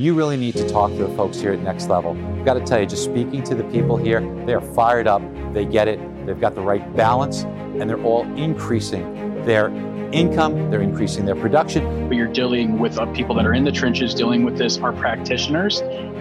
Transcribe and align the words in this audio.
you 0.00 0.14
really 0.14 0.38
need 0.38 0.56
to 0.56 0.66
talk 0.66 0.90
to 0.92 0.96
the 0.96 1.14
folks 1.14 1.38
here 1.38 1.52
at 1.52 1.60
Next 1.60 1.90
Level. 1.90 2.16
I've 2.38 2.44
got 2.46 2.54
to 2.54 2.64
tell 2.64 2.80
you, 2.80 2.86
just 2.86 3.04
speaking 3.04 3.42
to 3.42 3.54
the 3.54 3.64
people 3.64 3.98
here, 3.98 4.20
they 4.46 4.54
are 4.54 4.62
fired 4.62 5.06
up. 5.06 5.20
They 5.52 5.66
get 5.66 5.88
it. 5.88 6.00
They've 6.24 6.40
got 6.40 6.54
the 6.54 6.62
right 6.62 6.96
balance, 6.96 7.42
and 7.42 7.82
they're 7.82 8.02
all 8.02 8.22
increasing 8.34 9.44
their 9.44 9.68
income, 10.12 10.70
they're 10.70 10.80
increasing 10.80 11.26
their 11.26 11.36
production. 11.36 12.08
But 12.08 12.16
you're 12.16 12.32
dealing 12.32 12.78
with 12.78 12.98
uh, 12.98 13.12
people 13.12 13.34
that 13.36 13.44
are 13.44 13.52
in 13.52 13.62
the 13.62 13.72
trenches 13.72 14.14
dealing 14.14 14.42
with 14.42 14.56
this 14.56 14.78
are 14.78 14.92
practitioners, 14.92 15.80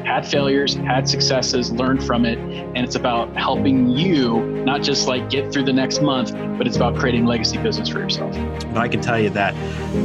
had 0.09 0.27
failures, 0.27 0.73
had 0.73 1.07
successes, 1.07 1.71
learned 1.71 2.03
from 2.03 2.25
it, 2.25 2.39
and 2.39 2.79
it's 2.79 2.95
about 2.95 3.35
helping 3.37 3.87
you 3.91 4.39
not 4.65 4.81
just 4.81 5.07
like 5.07 5.29
get 5.29 5.53
through 5.53 5.63
the 5.63 5.71
next 5.71 6.01
month, 6.01 6.33
but 6.57 6.65
it's 6.65 6.77
about 6.77 6.95
creating 6.95 7.27
legacy 7.27 7.59
business 7.59 7.89
for 7.89 7.99
yourself. 7.99 8.35
But 8.73 8.77
I 8.77 8.87
can 8.87 9.01
tell 9.01 9.19
you 9.19 9.29
that 9.29 9.53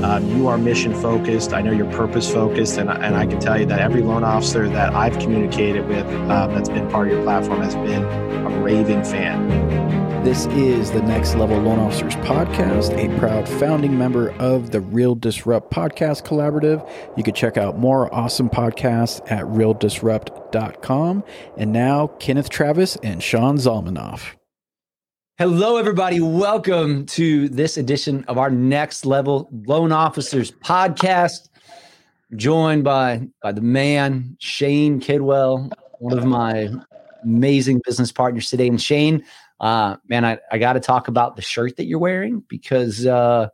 um, 0.05 0.29
you 0.37 0.47
are 0.47 0.59
mission 0.59 0.95
focused. 0.95 1.55
I 1.55 1.63
know 1.63 1.73
you're 1.73 1.91
purpose 1.91 2.31
focused, 2.31 2.77
and, 2.77 2.91
and 2.91 3.17
I 3.17 3.25
can 3.25 3.41
tell 3.41 3.59
you 3.59 3.65
that 3.65 3.81
every 3.81 4.03
loan 4.03 4.25
officer 4.25 4.69
that 4.69 4.93
I've 4.93 5.19
communicated 5.19 5.89
with 5.89 6.07
um, 6.31 6.53
that's 6.53 6.69
been 6.69 6.87
part 6.91 7.09
of 7.09 7.15
your 7.15 7.23
platform 7.23 7.63
has 7.63 7.75
been 7.75 8.05
a 8.05 8.61
raving 8.61 9.05
fan. 9.05 9.84
This 10.25 10.47
is 10.47 10.91
the 10.91 11.03
Next 11.03 11.35
Level 11.35 11.59
Loan 11.59 11.79
Officers 11.79 12.17
Podcast, 12.25 12.97
a 12.97 13.19
proud 13.19 13.47
founding 13.47 13.99
member 13.99 14.31
of 14.39 14.71
the 14.71 14.81
Real 14.81 15.15
Disrupt 15.15 15.71
Podcast 15.71 16.25
Collaborative. 16.25 16.91
You 17.15 17.23
can 17.23 17.35
check 17.35 17.59
out 17.59 17.79
more 17.79 18.13
awesome 18.13 18.49
podcasts 18.49 19.21
at 19.31 19.45
realdisrupt.com. 19.45 21.25
And 21.59 21.73
now, 21.75 22.07
Kenneth 22.07 22.49
Travis 22.49 22.97
and 23.03 23.23
Sean 23.23 23.59
Zalmanoff. 23.59 24.35
Hello, 25.37 25.77
everybody. 25.77 26.21
Welcome 26.21 27.05
to 27.09 27.51
this 27.51 27.77
edition 27.77 28.25
of 28.25 28.39
our 28.39 28.49
Next 28.49 29.05
Level 29.05 29.51
Loan 29.67 29.93
Officers 29.93 30.53
Podcast. 30.53 31.51
Joined 32.35 32.83
by, 32.83 33.29
by 33.43 33.53
the 33.53 33.61
man, 33.61 34.39
Shane 34.41 35.01
Kidwell, 35.01 35.71
one 35.99 36.17
of 36.17 36.25
my 36.25 36.71
amazing 37.25 37.83
business 37.85 38.11
partners 38.11 38.49
today. 38.49 38.69
And 38.69 38.81
Shane, 38.81 39.23
uh, 39.61 39.97
man, 40.09 40.25
I, 40.25 40.39
I 40.51 40.59
got 40.59 40.75
to 40.75 40.81
talk 40.81 41.09
about 41.09 41.37
the 41.37 41.43
shirt 41.43 41.77
that 41.77 41.85
you're 41.85 41.99
wearing 41.99 42.43
because 42.49 43.07
uh, 43.07 43.49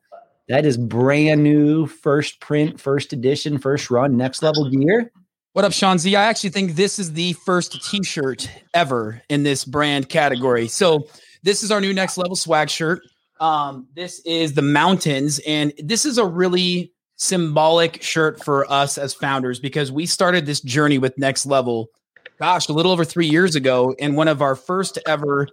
that 0.48 0.67
is 0.67 0.77
brand 0.77 1.43
new, 1.43 1.87
first 1.87 2.41
print, 2.41 2.81
first 2.81 3.12
edition, 3.12 3.59
first 3.59 3.91
run, 3.91 4.17
next 4.17 4.43
level 4.43 4.69
gear. 4.69 5.12
What 5.53 5.65
up, 5.65 5.73
Sean 5.73 5.98
Z? 5.98 6.15
I 6.15 6.25
actually 6.25 6.51
think 6.51 6.73
this 6.77 6.98
is 6.98 7.12
the 7.12 7.33
first 7.33 7.84
T-shirt 7.91 8.48
ever 8.73 9.21
in 9.28 9.43
this 9.43 9.65
brand 9.65 10.09
category. 10.09 10.69
So 10.69 11.06
this 11.43 11.62
is 11.62 11.71
our 11.71 11.81
new 11.81 11.93
next 11.93 12.17
level 12.19 12.37
swag 12.37 12.71
shirt. 12.71 13.01
Um, 13.41 13.89
this 13.95 14.21
is 14.25 14.55
the 14.55 14.62
mountains, 14.62 15.41
and 15.47 15.73
this 15.78 16.05
is 16.05 16.19
a 16.19 16.27
really 16.27 16.93
symbolic 17.21 18.03
shirt 18.03 18.43
for 18.43 18.71
us 18.73 18.97
as 18.97 19.12
founders 19.12 19.61
because 19.61 19.93
we 19.93 20.06
started 20.06 20.47
this 20.47 20.61
journey 20.62 20.97
with 20.97 21.19
next 21.19 21.45
level 21.45 21.91
gosh 22.39 22.67
a 22.69 22.73
little 22.73 22.91
over 22.91 23.05
three 23.05 23.27
years 23.27 23.55
ago 23.55 23.95
and 24.01 24.17
one 24.17 24.27
of 24.27 24.41
our 24.41 24.56
first 24.56 24.98
ever 25.06 25.47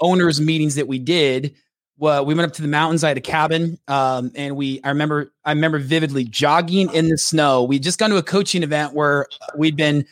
owners 0.00 0.40
meetings 0.40 0.74
that 0.74 0.88
we 0.88 0.98
did 0.98 1.54
well, 1.96 2.26
we 2.26 2.34
went 2.34 2.48
up 2.48 2.56
to 2.56 2.62
the 2.62 2.68
mountains. 2.68 3.04
I 3.04 3.08
had 3.08 3.16
a 3.16 3.22
cabin, 3.22 3.78
um, 3.86 4.32
and 4.34 4.56
we. 4.56 4.80
I 4.82 4.88
remember. 4.88 5.32
I 5.44 5.52
remember 5.52 5.78
vividly 5.78 6.24
jogging 6.24 6.92
in 6.92 7.08
the 7.08 7.18
snow. 7.18 7.62
We 7.62 7.78
just 7.78 7.98
gone 7.98 8.10
to 8.10 8.16
a 8.16 8.22
coaching 8.22 8.62
event 8.64 8.94
where 8.94 9.26
we'd 9.56 9.76
been, 9.76 10.04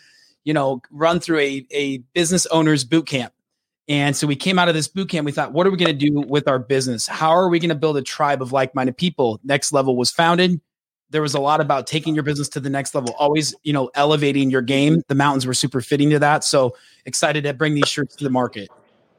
you 0.45 0.55
know, 0.55 0.81
run 0.91 1.19
through 1.19 1.41
a 1.41 1.67
a 1.73 1.99
business 2.15 2.47
owners 2.47 2.85
boot 2.85 3.07
camp, 3.07 3.33
and 3.89 4.17
so 4.17 4.29
we 4.29 4.37
came 4.37 4.61
out 4.61 4.69
of 4.69 4.75
this 4.75 4.87
boot 4.87 5.09
camp. 5.09 5.25
We 5.25 5.33
thought, 5.33 5.53
what 5.53 5.67
are 5.67 5.71
we 5.71 5.77
going 5.77 5.99
to 5.99 6.11
do 6.11 6.21
with 6.21 6.47
our 6.47 6.61
business? 6.61 7.09
How 7.09 7.31
are 7.31 7.49
we 7.49 7.59
going 7.59 7.71
to 7.71 7.75
build 7.75 7.97
a 7.97 8.03
tribe 8.03 8.43
of 8.43 8.53
like 8.53 8.77
minded 8.77 8.97
people? 8.97 9.41
Next 9.43 9.73
level 9.73 9.97
was 9.97 10.13
founded. 10.13 10.61
There 11.11 11.21
was 11.21 11.35
a 11.35 11.41
lot 11.41 11.61
about 11.61 11.89
taking 11.89 12.15
your 12.15 12.23
business 12.23 12.49
to 12.51 12.61
the 12.61 12.71
next 12.71 12.95
level, 12.95 13.15
always, 13.19 13.55
you 13.65 13.73
know, 13.75 13.91
elevating 13.95 14.51
your 14.51 14.63
game. 14.63 15.03
The 15.09 15.15
mountains 15.15 15.47
were 15.47 15.53
super 15.53 15.83
fitting 15.83 16.09
to 16.11 16.19
that. 16.21 16.43
So 16.43 16.75
excited 17.05 17.45
to 17.45 17.53
bring 17.53 17.75
these 17.75 17.89
shirts 17.89 18.17
to 18.17 18.25
the 18.25 18.31
market. 18.31 18.71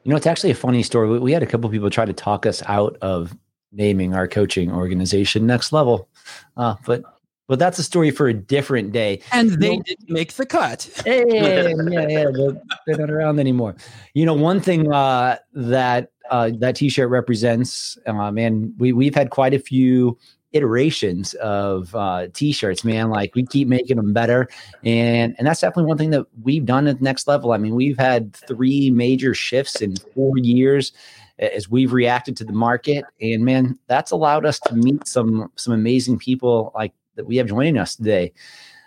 You 0.04 0.10
know, 0.10 0.16
it's 0.16 0.26
actually 0.26 0.50
a 0.50 0.54
funny 0.54 0.82
story. 0.82 1.18
We 1.18 1.32
had 1.32 1.42
a 1.42 1.46
couple 1.46 1.68
people 1.70 1.90
try 1.90 2.04
to 2.04 2.12
talk 2.12 2.46
us 2.46 2.62
out 2.66 2.96
of 3.00 3.36
naming 3.72 4.14
our 4.14 4.28
coaching 4.28 4.70
organization 4.70 5.46
Next 5.46 5.72
Level, 5.72 6.08
uh, 6.56 6.76
but 6.86 7.02
but 7.46 7.58
that's 7.58 7.78
a 7.78 7.82
story 7.82 8.10
for 8.10 8.26
a 8.28 8.34
different 8.34 8.92
day. 8.92 9.20
And 9.32 9.50
they 9.50 9.76
didn't 9.76 10.08
make 10.08 10.32
the 10.34 10.46
cut. 10.46 10.88
hey, 11.04 11.24
yeah, 11.28 11.68
yeah, 11.88 12.06
they're, 12.06 12.52
they're, 12.86 12.98
not 12.98 13.10
around 13.10 13.38
anymore. 13.38 13.76
You 14.14 14.24
know, 14.24 14.34
one 14.34 14.60
thing 14.60 14.92
uh, 14.92 15.36
that 15.52 16.10
uh, 16.30 16.50
that 16.58 16.76
T-shirt 16.76 17.10
represents, 17.10 17.98
uh, 18.06 18.30
man, 18.30 18.74
we 18.78 18.92
we've 18.92 19.14
had 19.14 19.30
quite 19.30 19.54
a 19.54 19.58
few 19.58 20.18
iterations 20.54 21.34
of 21.34 21.94
uh, 21.94 22.28
t-shirts 22.32 22.84
man 22.84 23.10
like 23.10 23.34
we 23.34 23.44
keep 23.44 23.68
making 23.68 23.96
them 23.96 24.12
better. 24.12 24.48
And 24.84 25.34
and 25.36 25.46
that's 25.46 25.60
definitely 25.60 25.88
one 25.88 25.98
thing 25.98 26.10
that 26.10 26.26
we've 26.42 26.64
done 26.64 26.86
at 26.86 26.98
the 26.98 27.04
next 27.04 27.28
level. 27.28 27.52
I 27.52 27.58
mean 27.58 27.74
we've 27.74 27.98
had 27.98 28.32
three 28.34 28.90
major 28.90 29.34
shifts 29.34 29.82
in 29.82 29.96
four 30.14 30.38
years 30.38 30.92
as 31.40 31.68
we've 31.68 31.92
reacted 31.92 32.36
to 32.38 32.44
the 32.44 32.52
market. 32.52 33.04
And 33.20 33.44
man 33.44 33.78
that's 33.88 34.12
allowed 34.12 34.46
us 34.46 34.58
to 34.60 34.74
meet 34.74 35.06
some 35.06 35.50
some 35.56 35.74
amazing 35.74 36.18
people 36.18 36.72
like 36.74 36.94
that 37.16 37.26
we 37.26 37.36
have 37.36 37.48
joining 37.48 37.76
us 37.76 37.96
today. 37.96 38.32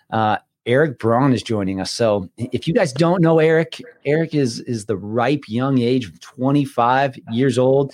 Uh, 0.09 0.37
Eric 0.67 0.99
Braun 0.99 1.33
is 1.33 1.41
joining 1.41 1.79
us. 1.79 1.91
So 1.91 2.29
if 2.37 2.67
you 2.67 2.73
guys 2.73 2.91
don't 2.91 3.21
know 3.21 3.39
Eric, 3.39 3.81
Eric 4.05 4.35
is 4.35 4.59
is 4.59 4.85
the 4.85 4.97
ripe 4.97 5.45
young 5.47 5.79
age 5.79 6.07
of 6.07 6.19
25 6.19 7.17
years 7.31 7.57
old. 7.57 7.93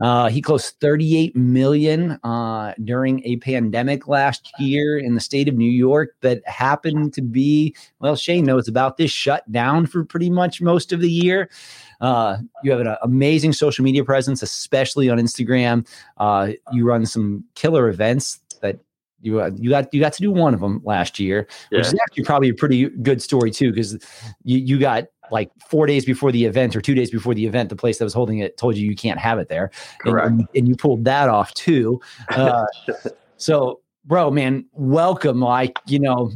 Uh, 0.00 0.28
he 0.28 0.42
closed 0.42 0.74
38 0.80 1.36
million 1.36 2.12
uh, 2.22 2.74
during 2.84 3.24
a 3.24 3.36
pandemic 3.36 4.08
last 4.08 4.50
year 4.58 4.98
in 4.98 5.14
the 5.14 5.20
state 5.20 5.48
of 5.48 5.54
New 5.54 5.70
York 5.70 6.14
that 6.20 6.46
happened 6.46 7.14
to 7.14 7.22
be, 7.22 7.74
well, 8.00 8.16
Shane 8.16 8.44
knows 8.44 8.68
about 8.68 8.96
this, 8.96 9.10
shut 9.10 9.50
down 9.50 9.86
for 9.86 10.04
pretty 10.04 10.28
much 10.28 10.60
most 10.60 10.92
of 10.92 11.00
the 11.00 11.10
year. 11.10 11.48
Uh, 12.00 12.38
you 12.62 12.70
have 12.70 12.80
an 12.80 12.94
amazing 13.02 13.52
social 13.54 13.84
media 13.84 14.04
presence, 14.04 14.42
especially 14.42 15.08
on 15.08 15.18
Instagram. 15.18 15.86
Uh, 16.18 16.52
you 16.72 16.86
run 16.86 17.06
some 17.06 17.44
killer 17.54 17.88
events 17.88 18.40
that 18.60 18.78
you 19.20 19.40
uh, 19.40 19.50
you 19.56 19.70
got 19.70 19.92
you 19.92 20.00
got 20.00 20.12
to 20.14 20.22
do 20.22 20.30
one 20.30 20.54
of 20.54 20.60
them 20.60 20.80
last 20.84 21.18
year, 21.18 21.46
yeah. 21.70 21.78
which 21.78 21.88
is 21.88 21.94
actually 22.02 22.24
probably 22.24 22.48
a 22.48 22.54
pretty 22.54 22.88
good 22.88 23.22
story 23.22 23.50
too, 23.50 23.72
because 23.72 23.94
you 24.44 24.58
you 24.58 24.78
got 24.78 25.06
like 25.30 25.50
four 25.68 25.86
days 25.86 26.04
before 26.04 26.32
the 26.32 26.44
event 26.44 26.76
or 26.76 26.80
two 26.80 26.94
days 26.94 27.10
before 27.10 27.34
the 27.34 27.46
event, 27.46 27.68
the 27.68 27.76
place 27.76 27.98
that 27.98 28.04
was 28.04 28.14
holding 28.14 28.38
it 28.38 28.56
told 28.56 28.76
you 28.76 28.88
you 28.88 28.96
can't 28.96 29.18
have 29.18 29.38
it 29.38 29.48
there. 29.48 29.70
Correct. 30.00 30.28
And, 30.28 30.48
and 30.54 30.68
you 30.68 30.76
pulled 30.76 31.04
that 31.04 31.28
off 31.28 31.52
too. 31.54 32.00
Uh, 32.30 32.64
so, 33.36 33.80
bro, 34.04 34.30
man, 34.30 34.66
welcome. 34.72 35.40
Like, 35.40 35.78
you 35.86 35.98
know, 35.98 36.30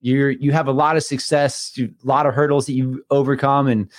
you're, 0.00 0.30
you 0.30 0.52
have 0.52 0.68
a 0.68 0.72
lot 0.72 0.96
of 0.96 1.02
success, 1.02 1.78
a 1.78 1.90
lot 2.04 2.26
of 2.26 2.34
hurdles 2.34 2.66
that 2.66 2.72
you 2.72 3.04
overcome 3.10 3.66
and, 3.66 3.90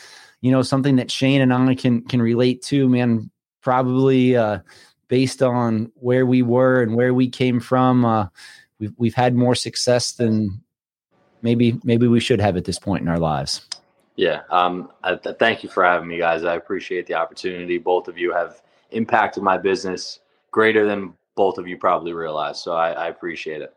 you 0.42 0.52
know, 0.52 0.62
something 0.62 0.96
that 0.96 1.12
Shane 1.12 1.42
and 1.42 1.53
I 1.53 1.75
can, 1.75 2.02
can 2.02 2.22
relate 2.22 2.63
to, 2.63 2.90
man, 2.90 3.30
probably, 3.62 4.36
uh, 4.36 4.59
based 5.11 5.44
on 5.44 5.91
where 5.95 6.25
we 6.25 6.41
were 6.41 6.81
and 6.81 6.95
where 6.95 7.13
we 7.13 7.27
came 7.27 7.59
from, 7.59 8.05
uh, 8.05 8.27
we've, 8.79 8.94
we've 8.95 9.13
had 9.13 9.35
more 9.35 9.55
success 9.55 10.13
than 10.13 10.63
maybe, 11.41 11.77
maybe 11.83 12.07
we 12.07 12.22
should 12.22 12.39
have 12.39 12.55
at 12.55 12.63
this 12.63 12.79
point 12.79 13.01
in 13.01 13.09
our 13.09 13.19
lives. 13.19 13.67
Yeah. 14.16 14.44
Um, 14.50 14.89
I, 15.03 15.16
th- 15.16 15.35
thank 15.38 15.63
you 15.63 15.69
for 15.69 15.83
having 15.83 16.07
me, 16.07 16.17
guys. 16.17 16.45
I 16.45 16.55
appreciate 16.55 17.07
the 17.07 17.16
opportunity. 17.16 17.77
Both 17.77 18.07
of 18.07 18.17
you 18.17 18.31
have 18.31 18.61
impacted 18.91 19.44
my 19.44 19.57
business 19.57 20.19
greater 20.50 20.88
than 20.88 21.13
both 21.35 21.57
of 21.57 21.67
you 21.67 21.77
probably 21.77 22.13
realize. 22.13 22.63
So 22.63 22.71
I, 22.71 22.91
I 22.91 23.07
appreciate 23.09 23.61
it. 23.61 23.75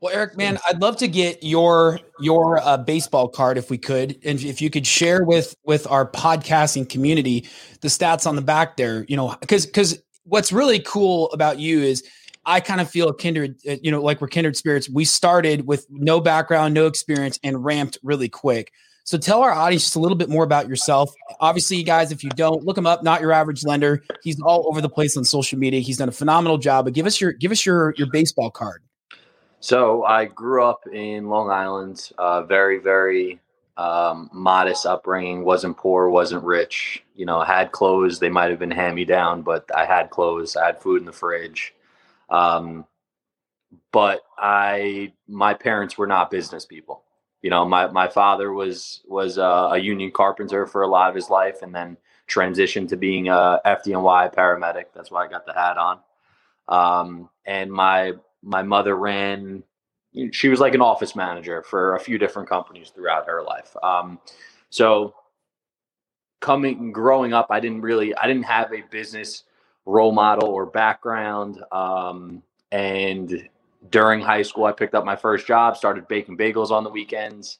Well, 0.00 0.14
Eric, 0.14 0.36
man, 0.36 0.58
I'd 0.68 0.80
love 0.82 0.98
to 0.98 1.08
get 1.08 1.42
your 1.42 2.00
your 2.20 2.58
uh, 2.58 2.76
baseball 2.76 3.28
card 3.28 3.56
if 3.56 3.70
we 3.70 3.78
could, 3.78 4.18
and 4.24 4.38
if 4.42 4.60
you 4.60 4.68
could 4.68 4.86
share 4.86 5.24
with 5.24 5.56
with 5.64 5.86
our 5.86 6.10
podcasting 6.10 6.88
community 6.88 7.48
the 7.80 7.88
stats 7.88 8.26
on 8.26 8.36
the 8.36 8.42
back 8.42 8.76
there. 8.76 9.06
You 9.08 9.16
know, 9.16 9.34
because 9.40 9.64
because 9.64 10.02
what's 10.24 10.52
really 10.52 10.80
cool 10.80 11.30
about 11.32 11.58
you 11.58 11.80
is 11.80 12.04
I 12.44 12.60
kind 12.60 12.80
of 12.80 12.90
feel 12.90 13.12
kindred, 13.12 13.56
uh, 13.68 13.76
you 13.82 13.90
know, 13.90 14.02
like 14.02 14.20
we're 14.20 14.28
kindred 14.28 14.56
spirits. 14.56 14.88
We 14.88 15.06
started 15.06 15.66
with 15.66 15.86
no 15.88 16.20
background, 16.20 16.74
no 16.74 16.86
experience, 16.86 17.38
and 17.42 17.64
ramped 17.64 17.98
really 18.02 18.28
quick. 18.28 18.72
So 19.04 19.16
tell 19.16 19.42
our 19.42 19.52
audience 19.52 19.84
just 19.84 19.96
a 19.96 20.00
little 20.00 20.16
bit 20.16 20.28
more 20.28 20.44
about 20.44 20.68
yourself. 20.68 21.10
Obviously, 21.40 21.78
you 21.78 21.84
guys, 21.84 22.12
if 22.12 22.22
you 22.22 22.30
don't 22.30 22.64
look 22.64 22.76
him 22.76 22.86
up, 22.86 23.02
not 23.02 23.20
your 23.20 23.32
average 23.32 23.64
lender. 23.64 24.02
He's 24.22 24.40
all 24.42 24.66
over 24.68 24.80
the 24.80 24.88
place 24.88 25.16
on 25.16 25.24
social 25.24 25.58
media. 25.58 25.80
He's 25.80 25.96
done 25.96 26.08
a 26.08 26.12
phenomenal 26.12 26.58
job. 26.58 26.84
But 26.84 26.94
give 26.94 27.06
us 27.06 27.20
your 27.20 27.32
give 27.32 27.50
us 27.50 27.64
your 27.64 27.94
your 27.96 28.08
baseball 28.10 28.50
card. 28.50 28.82
So 29.60 30.04
I 30.04 30.26
grew 30.26 30.64
up 30.64 30.86
in 30.86 31.28
Long 31.28 31.50
Island. 31.50 32.10
Uh, 32.18 32.42
very 32.42 32.78
very 32.78 33.40
um, 33.76 34.30
modest 34.32 34.86
upbringing. 34.86 35.44
wasn't 35.44 35.76
poor, 35.76 36.08
wasn't 36.08 36.44
rich. 36.44 37.04
You 37.14 37.26
know, 37.26 37.40
had 37.42 37.72
clothes. 37.72 38.18
They 38.18 38.30
might 38.30 38.50
have 38.50 38.58
been 38.58 38.70
hand 38.70 38.94
me 38.94 39.04
down, 39.04 39.42
but 39.42 39.68
I 39.74 39.84
had 39.84 40.10
clothes. 40.10 40.56
I 40.56 40.66
had 40.66 40.80
food 40.80 41.00
in 41.00 41.06
the 41.06 41.12
fridge. 41.12 41.74
Um, 42.30 42.86
but 43.92 44.20
I, 44.38 45.12
my 45.28 45.54
parents 45.54 45.98
were 45.98 46.06
not 46.06 46.30
business 46.30 46.64
people. 46.64 47.02
You 47.42 47.50
know, 47.50 47.64
my, 47.64 47.86
my 47.88 48.08
father 48.08 48.52
was 48.52 49.02
was 49.06 49.38
a, 49.38 49.42
a 49.72 49.78
union 49.78 50.10
carpenter 50.10 50.66
for 50.66 50.82
a 50.82 50.88
lot 50.88 51.10
of 51.10 51.14
his 51.14 51.30
life, 51.30 51.62
and 51.62 51.74
then 51.74 51.96
transitioned 52.28 52.88
to 52.88 52.96
being 52.96 53.28
a 53.28 53.60
FDNY 53.64 54.34
paramedic. 54.34 54.86
That's 54.94 55.10
why 55.10 55.26
I 55.26 55.28
got 55.28 55.46
the 55.46 55.52
hat 55.52 55.76
on. 55.76 56.00
Um, 56.68 57.28
and 57.44 57.70
my 57.70 58.14
my 58.42 58.62
mother 58.62 58.96
ran, 58.96 59.62
she 60.32 60.48
was 60.48 60.60
like 60.60 60.74
an 60.74 60.80
office 60.80 61.16
manager 61.16 61.62
for 61.62 61.96
a 61.96 62.00
few 62.00 62.18
different 62.18 62.48
companies 62.48 62.90
throughout 62.90 63.26
her 63.26 63.42
life. 63.42 63.76
Um, 63.82 64.18
so 64.70 65.14
coming 66.40 66.92
growing 66.92 67.32
up, 67.32 67.48
I 67.50 67.60
didn't 67.60 67.82
really 67.82 68.14
I 68.14 68.26
didn't 68.26 68.44
have 68.44 68.72
a 68.72 68.82
business 68.90 69.44
role 69.84 70.12
model 70.12 70.48
or 70.48 70.66
background. 70.66 71.62
Um, 71.72 72.42
and 72.72 73.48
during 73.90 74.20
high 74.20 74.42
school, 74.42 74.64
I 74.64 74.72
picked 74.72 74.94
up 74.94 75.04
my 75.04 75.16
first 75.16 75.46
job, 75.46 75.76
started 75.76 76.08
baking 76.08 76.36
bagels 76.36 76.70
on 76.70 76.84
the 76.84 76.90
weekends. 76.90 77.58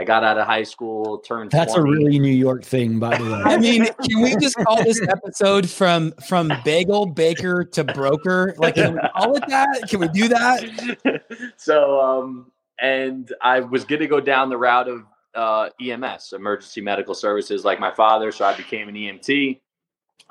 I 0.00 0.04
got 0.04 0.24
out 0.24 0.38
of 0.38 0.46
high 0.46 0.62
school, 0.62 1.18
turned. 1.18 1.50
That's 1.50 1.74
20. 1.74 1.86
a 1.86 1.92
really 1.92 2.18
New 2.18 2.32
York 2.32 2.64
thing, 2.64 2.98
by 2.98 3.18
the 3.18 3.24
way. 3.24 3.42
I 3.44 3.58
mean, 3.58 3.84
can 3.84 4.22
we 4.22 4.34
just 4.36 4.56
call 4.56 4.82
this 4.82 4.98
episode 5.02 5.68
from 5.68 6.12
from 6.26 6.50
bagel 6.64 7.04
baker 7.04 7.64
to 7.64 7.84
broker? 7.84 8.54
Like, 8.56 8.76
can 8.76 8.94
we 8.94 9.00
call 9.14 9.36
it 9.36 9.44
that? 9.48 9.82
Can 9.90 10.00
we 10.00 10.08
do 10.08 10.28
that? 10.28 11.20
so, 11.58 12.00
um, 12.00 12.50
and 12.80 13.30
I 13.42 13.60
was 13.60 13.84
going 13.84 14.00
to 14.00 14.06
go 14.06 14.20
down 14.20 14.48
the 14.48 14.56
route 14.56 14.88
of 14.88 15.04
uh, 15.34 15.68
EMS, 15.78 16.32
emergency 16.32 16.80
medical 16.80 17.12
services, 17.12 17.66
like 17.66 17.78
my 17.78 17.92
father. 17.92 18.32
So 18.32 18.46
I 18.46 18.56
became 18.56 18.88
an 18.88 18.94
EMT. 18.94 19.60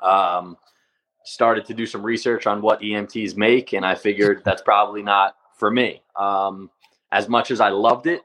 Um, 0.00 0.56
started 1.24 1.64
to 1.66 1.74
do 1.74 1.86
some 1.86 2.02
research 2.02 2.48
on 2.48 2.60
what 2.60 2.80
EMTs 2.80 3.36
make, 3.36 3.72
and 3.72 3.86
I 3.86 3.94
figured 3.94 4.42
that's 4.44 4.62
probably 4.62 5.04
not 5.04 5.36
for 5.54 5.70
me. 5.70 6.02
Um, 6.16 6.70
as 7.12 7.28
much 7.28 7.52
as 7.52 7.60
I 7.60 7.68
loved 7.68 8.08
it, 8.08 8.22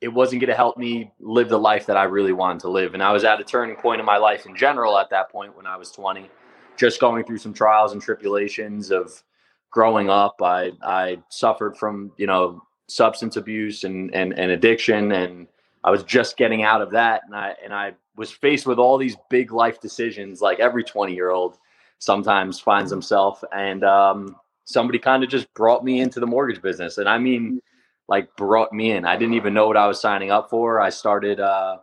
it 0.00 0.08
wasn't 0.08 0.40
going 0.40 0.50
to 0.50 0.56
help 0.56 0.76
me 0.76 1.10
live 1.18 1.48
the 1.48 1.58
life 1.58 1.86
that 1.86 1.96
I 1.96 2.04
really 2.04 2.32
wanted 2.32 2.60
to 2.60 2.68
live. 2.68 2.94
And 2.94 3.02
I 3.02 3.12
was 3.12 3.24
at 3.24 3.40
a 3.40 3.44
turning 3.44 3.76
point 3.76 4.00
in 4.00 4.06
my 4.06 4.16
life 4.16 4.46
in 4.46 4.56
general 4.56 4.96
at 4.98 5.10
that 5.10 5.30
point 5.30 5.56
when 5.56 5.66
I 5.66 5.76
was 5.76 5.90
20, 5.90 6.28
just 6.76 7.00
going 7.00 7.24
through 7.24 7.38
some 7.38 7.52
trials 7.52 7.92
and 7.92 8.00
tribulations 8.00 8.90
of 8.90 9.22
growing 9.70 10.08
up. 10.08 10.40
I 10.42 10.72
I 10.82 11.18
suffered 11.28 11.76
from 11.76 12.12
you 12.16 12.26
know 12.26 12.62
substance 12.88 13.36
abuse 13.36 13.84
and 13.84 14.14
and, 14.14 14.38
and 14.38 14.52
addiction, 14.52 15.12
and 15.12 15.46
I 15.84 15.90
was 15.90 16.02
just 16.04 16.36
getting 16.36 16.62
out 16.62 16.80
of 16.80 16.90
that, 16.92 17.22
and 17.26 17.34
I 17.34 17.54
and 17.64 17.74
I 17.74 17.92
was 18.16 18.30
faced 18.30 18.66
with 18.66 18.78
all 18.78 18.98
these 18.98 19.16
big 19.30 19.52
life 19.52 19.80
decisions, 19.80 20.40
like 20.40 20.58
every 20.58 20.84
20 20.84 21.14
year 21.14 21.30
old 21.30 21.58
sometimes 22.00 22.58
finds 22.58 22.90
himself. 22.90 23.42
And 23.52 23.84
um, 23.84 24.36
somebody 24.64 24.98
kind 24.98 25.22
of 25.22 25.30
just 25.30 25.52
brought 25.54 25.84
me 25.84 26.00
into 26.00 26.20
the 26.20 26.26
mortgage 26.26 26.62
business, 26.62 26.98
and 26.98 27.08
I 27.08 27.18
mean 27.18 27.60
like 28.08 28.34
brought 28.36 28.72
me 28.72 28.92
in. 28.92 29.04
I 29.04 29.16
didn't 29.16 29.34
even 29.34 29.54
know 29.54 29.66
what 29.66 29.76
I 29.76 29.86
was 29.86 30.00
signing 30.00 30.30
up 30.30 30.50
for. 30.50 30.80
I 30.80 30.90
started 30.90 31.40
uh, 31.40 31.78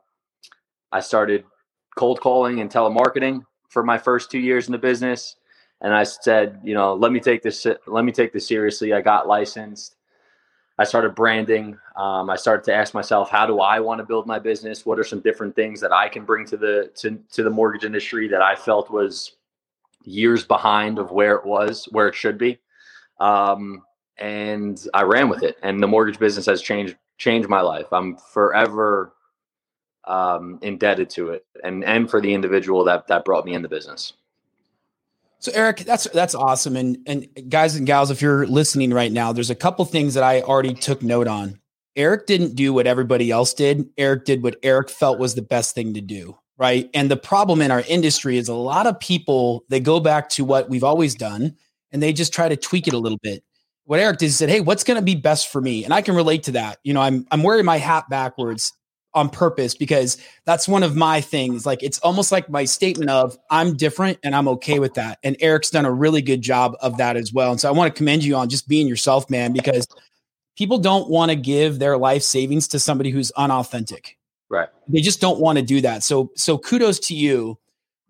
I 0.92 1.00
started 1.00 1.44
cold 1.96 2.20
calling 2.20 2.60
and 2.60 2.70
telemarketing 2.70 3.44
for 3.70 3.84
my 3.84 3.98
first 3.98 4.32
two 4.32 4.40
years 4.40 4.68
in 4.68 4.72
the 4.72 4.78
business. 4.78 5.36
And 5.82 5.94
I 5.94 6.04
said, 6.04 6.60
you 6.64 6.74
know, 6.74 6.94
let 6.94 7.12
me 7.12 7.20
take 7.20 7.44
this 7.44 7.66
let 7.88 8.06
me 8.06 8.12
take 8.12 8.34
this 8.34 8.48
seriously. 8.48 8.94
I 8.94 9.02
got 9.02 9.28
licensed. 9.28 9.96
I 10.78 10.84
started 10.84 11.16
branding. 11.16 11.78
Um, 11.96 12.30
I 12.30 12.36
started 12.36 12.66
to 12.66 12.74
ask 12.74 12.94
myself, 12.94 13.30
how 13.30 13.46
do 13.46 13.62
I 13.62 13.80
want 13.80 14.00
to 14.00 14.06
build 14.06 14.28
my 14.28 14.40
business? 14.40 14.86
What 14.86 15.00
are 15.00 15.06
some 15.06 15.22
different 15.22 15.56
things 15.56 15.80
that 15.80 15.94
I 15.94 16.10
can 16.10 16.26
bring 16.26 16.46
to 16.48 16.58
the 16.58 16.92
to, 16.96 17.18
to 17.32 17.44
the 17.44 17.50
mortgage 17.50 17.86
industry 17.86 18.28
that 18.28 18.42
I 18.42 18.56
felt 18.56 18.90
was 18.90 19.36
years 20.04 20.44
behind 20.44 21.00
of 21.00 21.12
where 21.12 21.36
it 21.36 21.46
was, 21.46 21.86
where 21.92 22.08
it 22.08 22.16
should 22.16 22.38
be. 22.38 22.60
Um, 23.20 23.84
and 24.18 24.86
I 24.94 25.04
ran 25.04 25.30
with 25.30 25.44
it. 25.44 25.58
And 25.62 25.82
the 25.82 25.88
mortgage 25.88 26.20
business 26.20 26.46
has 26.46 26.62
changed 26.62 26.96
changed 27.18 27.50
my 27.50 27.62
life. 27.62 27.88
I'm 27.92 28.18
forever 28.18 29.14
um, 30.06 30.60
indebted 30.62 31.10
to 31.12 31.30
it, 31.32 31.46
and 31.64 31.84
and 31.84 32.10
for 32.10 32.22
the 32.22 32.34
individual 32.34 32.84
that 32.86 33.08
that 33.08 33.26
brought 33.26 33.46
me 33.46 33.54
in 33.54 33.62
the 33.62 33.70
business. 33.70 34.14
So 35.40 35.52
Eric, 35.54 35.80
that's 35.80 36.06
that's 36.12 36.36
awesome. 36.36 36.76
And 36.76 36.98
and 37.06 37.28
guys 37.50 37.76
and 37.76 37.86
gals, 37.86 38.12
if 38.12 38.22
you're 38.22 38.48
listening 38.48 38.94
right 38.94 39.12
now, 39.12 39.34
there's 39.34 39.50
a 39.50 39.56
couple 39.56 39.86
things 39.86 40.14
that 40.14 40.24
I 40.24 40.42
already 40.42 40.74
took 40.74 41.02
note 41.04 41.28
on. 41.28 41.60
Eric 41.96 42.26
didn't 42.26 42.56
do 42.56 42.74
what 42.74 42.88
everybody 42.88 43.32
else 43.32 43.54
did. 43.54 43.90
Eric 43.98 44.26
did 44.26 44.44
what 44.44 44.58
Eric 44.64 44.90
felt 44.90 45.18
was 45.18 45.36
the 45.36 45.42
best 45.42 45.76
thing 45.76 45.94
to 45.94 46.02
do. 46.02 46.38
Right. 46.58 46.90
And 46.94 47.12
the 47.12 47.18
problem 47.18 47.62
in 47.62 47.70
our 47.70 47.82
industry 47.82 48.38
is 48.38 48.48
a 48.48 48.56
lot 48.56 48.88
of 48.88 49.00
people 49.00 49.66
they 49.70 49.82
go 49.82 50.00
back 50.00 50.30
to 50.30 50.46
what 50.46 50.70
we've 50.70 50.86
always 50.86 51.14
done 51.14 51.56
and 51.92 52.02
they 52.02 52.14
just 52.14 52.34
try 52.34 52.48
to 52.48 52.56
tweak 52.56 52.88
it 52.88 52.94
a 52.94 52.98
little 52.98 53.20
bit 53.22 53.44
what 53.86 54.00
Eric 54.00 54.18
did, 54.18 54.26
he 54.26 54.32
said, 54.32 54.50
Hey, 54.50 54.62
what's 54.62 54.84
going 54.84 55.00
to 55.00 55.04
be 55.04 55.16
best 55.16 55.52
for 55.52 55.62
me? 55.62 55.84
And 55.84 55.94
I 55.94 56.02
can 56.02 56.16
relate 56.16 56.44
to 56.44 56.52
that. 56.54 56.80
You 56.84 56.94
know, 56.94 57.02
I'm, 57.02 57.26
I'm 57.32 57.44
wearing 57.44 57.66
my 57.66 57.78
hat 57.78 58.10
backwards 58.10 58.74
on 59.16 59.30
purpose 59.30 59.74
because 59.74 60.18
that's 60.46 60.68
one 60.68 60.84
of 60.84 60.96
my 60.96 61.22
things. 61.22 61.66
Like 61.66 61.82
it's 61.82 61.98
almost 62.00 62.32
like 62.32 62.50
my 62.50 62.66
statement 62.66 63.10
of 63.10 63.38
I'm 63.50 63.78
different 63.78 64.20
and 64.24 64.36
I'm 64.36 64.48
okay 64.50 64.78
with 64.78 64.96
that. 64.96 65.20
And 65.24 65.38
Eric's 65.40 65.72
done 65.72 65.86
a 65.86 65.92
really 65.92 66.22
good 66.22 66.42
job 66.42 66.76
of 66.82 66.98
that 66.98 67.16
as 67.16 67.32
well. 67.32 67.52
And 67.52 67.60
so 67.60 67.70
I 67.70 67.72
want 67.72 67.94
to 67.94 67.98
commend 67.98 68.26
you 68.26 68.36
on 68.36 68.50
just 68.50 68.68
being 68.68 68.88
yourself, 68.88 69.30
man, 69.30 69.54
because 69.54 69.88
people 70.58 70.78
don't 70.78 71.10
want 71.10 71.32
to 71.32 71.36
give 71.36 71.80
their 71.80 71.98
life 71.98 72.24
savings 72.24 72.68
to 72.70 72.80
somebody 72.80 73.10
who's 73.10 73.32
unauthentic. 73.32 74.18
Right. 74.50 74.70
They 74.88 75.02
just 75.02 75.22
don't 75.22 75.40
want 75.40 75.58
to 75.58 75.64
do 75.64 75.82
that. 75.82 76.04
So 76.04 76.32
so 76.36 76.58
kudos 76.58 77.00
to 77.00 77.16
you. 77.16 77.58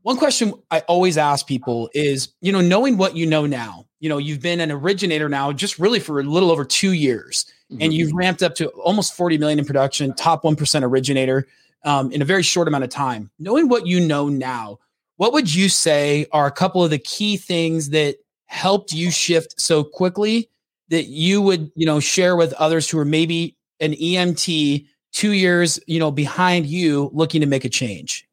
One 0.01 0.17
question 0.17 0.53
I 0.69 0.81
always 0.81 1.17
ask 1.17 1.47
people 1.47 1.89
is, 1.93 2.29
you 2.41 2.51
know, 2.51 2.61
knowing 2.61 2.97
what 2.97 3.15
you 3.15 3.25
know 3.25 3.45
now, 3.45 3.84
you 3.99 4.09
know, 4.09 4.17
you've 4.17 4.41
been 4.41 4.59
an 4.59 4.71
originator 4.71 5.29
now 5.29 5.51
just 5.51 5.79
really 5.79 5.99
for 5.99 6.19
a 6.19 6.23
little 6.23 6.51
over 6.51 6.65
two 6.65 6.91
years, 6.91 7.45
mm-hmm. 7.71 7.81
and 7.81 7.93
you've 7.93 8.13
ramped 8.13 8.43
up 8.43 8.55
to 8.55 8.67
almost 8.69 9.15
40 9.15 9.37
million 9.37 9.59
in 9.59 9.65
production, 9.65 10.13
top 10.13 10.43
1% 10.43 10.83
originator 10.83 11.47
um, 11.83 12.11
in 12.11 12.21
a 12.21 12.25
very 12.25 12.43
short 12.43 12.67
amount 12.67 12.83
of 12.83 12.89
time. 12.89 13.29
Knowing 13.39 13.69
what 13.69 13.87
you 13.87 13.99
know 13.99 14.27
now, 14.27 14.79
what 15.17 15.31
would 15.33 15.53
you 15.53 15.69
say 15.69 16.25
are 16.31 16.45
a 16.45 16.51
couple 16.51 16.83
of 16.83 16.89
the 16.89 16.99
key 16.99 17.37
things 17.37 17.89
that 17.91 18.17
helped 18.47 18.91
you 18.91 19.11
shift 19.11 19.59
so 19.59 19.83
quickly 19.83 20.49
that 20.89 21.05
you 21.05 21.41
would, 21.41 21.71
you 21.75 21.85
know, 21.85 21.99
share 21.99 22.35
with 22.35 22.53
others 22.53 22.89
who 22.89 22.99
are 22.99 23.05
maybe 23.05 23.55
an 23.79 23.93
EMT 23.93 24.85
two 25.13 25.31
years, 25.31 25.79
you 25.87 25.99
know, 25.99 26.11
behind 26.11 26.65
you 26.65 27.09
looking 27.13 27.41
to 27.41 27.47
make 27.47 27.65
a 27.65 27.69
change? 27.69 28.27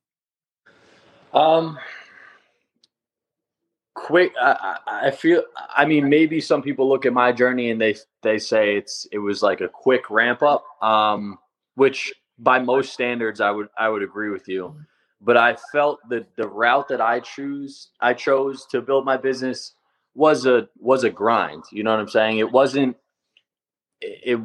Um, 1.33 1.79
quick. 4.03 4.33
I, 4.41 4.79
I 4.87 5.11
feel. 5.11 5.45
I 5.75 5.87
mean, 5.87 6.09
maybe 6.09 6.41
some 6.41 6.63
people 6.63 6.89
look 6.89 7.07
at 7.07 7.13
my 7.13 7.33
journey 7.33 7.71
and 7.71 7.81
they 7.81 7.97
they 8.23 8.39
say 8.39 8.77
it's 8.77 9.07
it 9.13 9.19
was 9.19 9.43
like 9.43 9.61
a 9.61 9.69
quick 9.69 10.11
ramp 10.11 10.43
up. 10.43 10.65
Um, 10.83 11.39
which 11.75 12.13
by 12.39 12.59
most 12.59 12.93
standards, 12.93 13.41
I 13.41 13.51
would 13.51 13.69
I 13.79 13.89
would 13.89 14.03
agree 14.03 14.31
with 14.31 14.49
you. 14.49 14.65
Mm-hmm. 14.65 14.81
But 15.25 15.37
I 15.37 15.57
felt 15.71 16.01
that 16.09 16.35
the 16.37 16.49
route 16.49 16.89
that 16.89 17.01
I 17.01 17.21
choose 17.21 17.91
I 18.01 18.13
chose 18.15 18.67
to 18.73 18.83
build 18.83 19.05
my 19.05 19.17
business 19.17 19.75
was 20.15 20.47
a 20.47 20.69
was 20.79 21.05
a 21.05 21.11
grind. 21.11 21.65
You 21.71 21.85
know 21.85 21.93
what 21.93 22.01
I'm 22.01 22.09
saying? 22.09 22.39
It 22.39 22.51
wasn't. 22.51 22.97
It, 24.01 24.21
it 24.25 24.41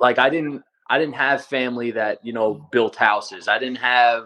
like 0.00 0.18
I 0.18 0.30
didn't 0.30 0.62
I 0.88 0.98
didn't 0.98 1.16
have 1.16 1.44
family 1.44 1.90
that 1.92 2.24
you 2.24 2.32
know 2.32 2.54
mm-hmm. 2.54 2.64
built 2.72 2.96
houses. 2.96 3.46
I 3.46 3.58
didn't 3.58 3.78
have 3.78 4.24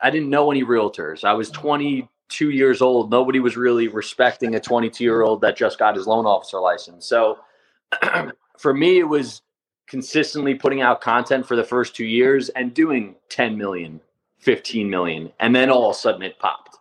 I 0.00 0.10
didn't 0.10 0.30
know 0.30 0.50
any 0.50 0.64
realtors. 0.64 1.22
I 1.22 1.34
was 1.34 1.50
mm-hmm. 1.50 1.62
22 2.32 2.50
years 2.50 2.80
old. 2.80 3.10
Nobody 3.10 3.40
was 3.40 3.56
really 3.56 3.88
respecting 3.88 4.54
a 4.54 4.60
22 4.60 5.04
year 5.04 5.22
old 5.22 5.40
that 5.42 5.56
just 5.56 5.78
got 5.78 5.94
his 5.94 6.06
loan 6.06 6.26
officer 6.26 6.58
license. 6.60 7.06
So 7.06 7.38
for 8.58 8.72
me, 8.72 8.98
it 8.98 9.08
was 9.08 9.42
consistently 9.86 10.54
putting 10.54 10.80
out 10.80 11.00
content 11.00 11.46
for 11.46 11.56
the 11.56 11.64
first 11.64 11.94
two 11.94 12.06
years 12.06 12.48
and 12.50 12.72
doing 12.72 13.16
10 13.28 13.58
million, 13.58 14.00
15 14.38 14.88
million. 14.88 15.30
And 15.40 15.54
then 15.54 15.70
all 15.70 15.90
of 15.90 15.96
a 15.96 15.98
sudden 15.98 16.22
it 16.22 16.38
popped, 16.38 16.78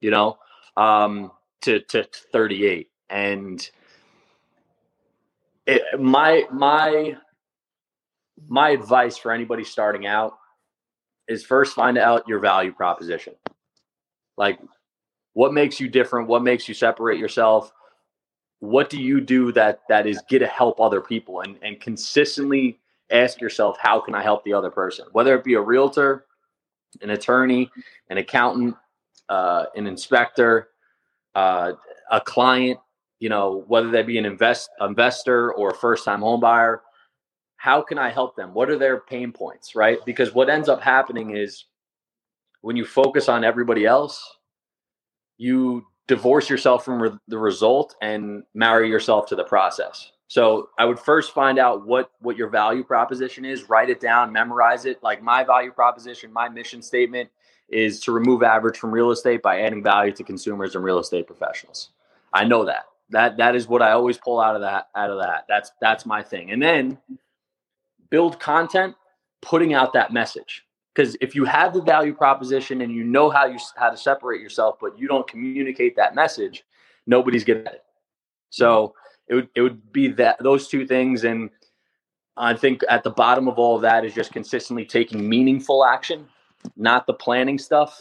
you 0.00 0.10
know, 0.10 0.38
um, 0.76 1.32
to, 1.62 1.80
to 1.80 2.06
38. 2.32 2.88
And 3.10 3.68
it, 5.66 5.82
my, 6.00 6.44
my, 6.52 7.16
my 8.46 8.70
advice 8.70 9.16
for 9.16 9.32
anybody 9.32 9.64
starting 9.64 10.06
out 10.06 10.38
is 11.26 11.44
first 11.44 11.74
find 11.74 11.98
out 11.98 12.28
your 12.28 12.38
value 12.38 12.72
proposition. 12.72 13.34
Like 14.36 14.58
what 15.34 15.52
makes 15.52 15.78
you 15.78 15.88
different, 15.88 16.28
what 16.28 16.42
makes 16.42 16.66
you 16.68 16.74
separate 16.74 17.18
yourself? 17.18 17.72
What 18.60 18.88
do 18.88 19.00
you 19.00 19.20
do 19.20 19.52
that 19.52 19.80
that 19.88 20.06
is 20.06 20.22
get 20.28 20.38
to 20.38 20.46
help 20.46 20.80
other 20.80 21.00
people 21.00 21.40
and 21.42 21.58
and 21.62 21.80
consistently 21.80 22.80
ask 23.10 23.40
yourself 23.40 23.76
how 23.78 24.00
can 24.00 24.14
I 24.14 24.22
help 24.22 24.44
the 24.44 24.54
other 24.54 24.70
person? 24.70 25.06
Whether 25.12 25.34
it 25.34 25.44
be 25.44 25.54
a 25.54 25.60
realtor, 25.60 26.24
an 27.02 27.10
attorney, 27.10 27.70
an 28.08 28.18
accountant, 28.18 28.76
uh, 29.28 29.66
an 29.76 29.86
inspector, 29.86 30.70
uh, 31.34 31.72
a 32.10 32.20
client, 32.20 32.78
you 33.18 33.28
know, 33.28 33.64
whether 33.66 33.90
they 33.90 34.02
be 34.02 34.18
an 34.18 34.24
invest 34.24 34.70
investor 34.80 35.52
or 35.52 35.70
a 35.70 35.74
first 35.74 36.04
time 36.04 36.20
home 36.20 36.40
buyer, 36.40 36.82
how 37.56 37.82
can 37.82 37.98
I 37.98 38.10
help 38.10 38.36
them? 38.36 38.54
What 38.54 38.70
are 38.70 38.78
their 38.78 39.00
pain 39.00 39.32
points, 39.32 39.74
right? 39.74 39.98
Because 40.06 40.34
what 40.34 40.48
ends 40.48 40.68
up 40.68 40.80
happening 40.80 41.36
is 41.36 41.64
when 42.60 42.76
you 42.76 42.84
focus 42.84 43.28
on 43.28 43.44
everybody 43.44 43.84
else, 43.86 44.22
you 45.38 45.84
divorce 46.06 46.50
yourself 46.50 46.84
from 46.84 47.02
re- 47.02 47.18
the 47.28 47.38
result 47.38 47.96
and 48.02 48.42
marry 48.54 48.88
yourself 48.88 49.26
to 49.28 49.36
the 49.36 49.44
process. 49.44 50.12
So 50.28 50.70
I 50.78 50.84
would 50.84 50.98
first 50.98 51.32
find 51.32 51.58
out 51.58 51.86
what 51.86 52.10
what 52.20 52.36
your 52.36 52.48
value 52.48 52.82
proposition 52.82 53.44
is, 53.44 53.68
write 53.68 53.90
it 53.90 54.00
down, 54.00 54.32
memorize 54.32 54.84
it. 54.84 55.02
Like 55.02 55.22
my 55.22 55.44
value 55.44 55.70
proposition, 55.70 56.32
my 56.32 56.48
mission 56.48 56.82
statement 56.82 57.30
is 57.68 58.00
to 58.00 58.12
remove 58.12 58.42
average 58.42 58.78
from 58.78 58.90
real 58.90 59.10
estate 59.10 59.42
by 59.42 59.60
adding 59.60 59.82
value 59.82 60.12
to 60.12 60.24
consumers 60.24 60.74
and 60.74 60.84
real 60.84 60.98
estate 60.98 61.26
professionals. 61.26 61.90
I 62.32 62.44
know 62.44 62.64
that. 62.64 62.84
That 63.10 63.36
that 63.36 63.54
is 63.54 63.68
what 63.68 63.82
I 63.82 63.92
always 63.92 64.18
pull 64.18 64.40
out 64.40 64.56
of 64.56 64.62
that 64.62 64.88
out 64.96 65.10
of 65.10 65.18
that. 65.20 65.44
That's 65.48 65.70
that's 65.80 66.06
my 66.06 66.22
thing. 66.22 66.50
And 66.50 66.62
then 66.62 66.98
build 68.10 68.40
content 68.40 68.96
putting 69.42 69.74
out 69.74 69.92
that 69.92 70.12
message. 70.12 70.63
Because 70.94 71.16
if 71.20 71.34
you 71.34 71.44
have 71.44 71.74
the 71.74 71.82
value 71.82 72.14
proposition 72.14 72.80
and 72.80 72.92
you 72.92 73.02
know 73.02 73.28
how 73.28 73.46
you 73.46 73.58
how 73.76 73.90
to 73.90 73.96
separate 73.96 74.40
yourself, 74.40 74.76
but 74.80 74.98
you 74.98 75.08
don't 75.08 75.26
communicate 75.26 75.96
that 75.96 76.14
message, 76.14 76.64
nobody's 77.06 77.44
getting 77.44 77.66
it. 77.66 77.82
So 78.50 78.88
mm-hmm. 78.88 78.94
it 79.28 79.34
would 79.34 79.48
it 79.56 79.62
would 79.62 79.92
be 79.92 80.08
that 80.08 80.42
those 80.42 80.68
two 80.68 80.86
things, 80.86 81.24
and 81.24 81.50
I 82.36 82.54
think 82.54 82.82
at 82.88 83.02
the 83.02 83.10
bottom 83.10 83.48
of 83.48 83.58
all 83.58 83.76
of 83.76 83.82
that 83.82 84.04
is 84.04 84.14
just 84.14 84.32
consistently 84.32 84.84
taking 84.84 85.28
meaningful 85.28 85.84
action, 85.84 86.28
not 86.76 87.06
the 87.06 87.14
planning 87.14 87.58
stuff 87.58 88.00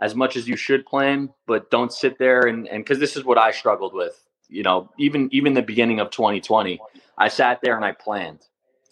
as 0.00 0.14
much 0.14 0.36
as 0.36 0.46
you 0.46 0.56
should 0.56 0.86
plan, 0.86 1.28
but 1.46 1.70
don't 1.70 1.92
sit 1.92 2.18
there 2.18 2.42
and 2.42 2.68
and 2.68 2.84
because 2.84 2.98
this 2.98 3.16
is 3.16 3.24
what 3.24 3.38
I 3.38 3.52
struggled 3.52 3.94
with. 3.94 4.22
You 4.50 4.62
know, 4.62 4.90
even 4.98 5.30
even 5.32 5.54
the 5.54 5.62
beginning 5.62 5.98
of 5.98 6.10
2020, 6.10 6.78
I 7.16 7.28
sat 7.28 7.60
there 7.62 7.74
and 7.74 7.84
I 7.84 7.92
planned 7.92 8.40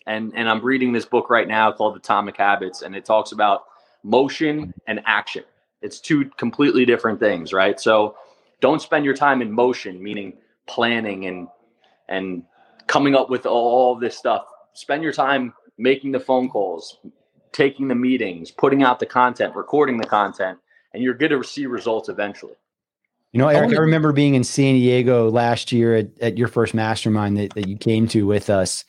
and 0.06 0.32
and 0.34 0.48
I'm 0.48 0.64
reading 0.64 0.92
this 0.92 1.04
book 1.04 1.30
right 1.30 1.48
now 1.48 1.72
called 1.72 1.96
Atomic 1.96 2.36
Habits, 2.36 2.82
and 2.82 2.94
it 2.94 3.04
talks 3.04 3.32
about 3.32 3.64
motion 4.02 4.72
and 4.86 5.00
action. 5.04 5.44
It's 5.82 6.00
two 6.00 6.30
completely 6.36 6.84
different 6.84 7.20
things, 7.20 7.52
right? 7.52 7.78
So 7.78 8.16
don't 8.60 8.80
spend 8.80 9.04
your 9.04 9.14
time 9.14 9.42
in 9.42 9.52
motion, 9.52 10.02
meaning 10.02 10.34
planning 10.66 11.26
and 11.26 11.48
and 12.08 12.44
coming 12.86 13.14
up 13.14 13.30
with 13.30 13.46
all 13.46 13.96
this 13.96 14.16
stuff. 14.16 14.46
Spend 14.74 15.02
your 15.02 15.12
time 15.12 15.52
making 15.76 16.12
the 16.12 16.20
phone 16.20 16.48
calls, 16.48 16.98
taking 17.52 17.88
the 17.88 17.94
meetings, 17.94 18.50
putting 18.50 18.82
out 18.82 19.00
the 19.00 19.06
content, 19.06 19.54
recording 19.56 19.98
the 19.98 20.06
content, 20.06 20.58
and 20.94 21.02
you're 21.02 21.14
going 21.14 21.32
to 21.32 21.42
see 21.42 21.66
results 21.66 22.08
eventually. 22.08 22.54
You 23.32 23.40
know, 23.40 23.48
Eric, 23.48 23.72
I 23.72 23.80
remember 23.80 24.12
being 24.12 24.34
in 24.34 24.44
San 24.44 24.76
Diego 24.76 25.30
last 25.30 25.70
year 25.70 25.96
at, 25.96 26.06
at 26.22 26.38
your 26.38 26.48
first 26.48 26.72
mastermind 26.72 27.36
that, 27.36 27.54
that 27.54 27.68
you 27.68 27.76
came 27.76 28.08
to 28.08 28.26
with 28.26 28.48
us 28.48 28.84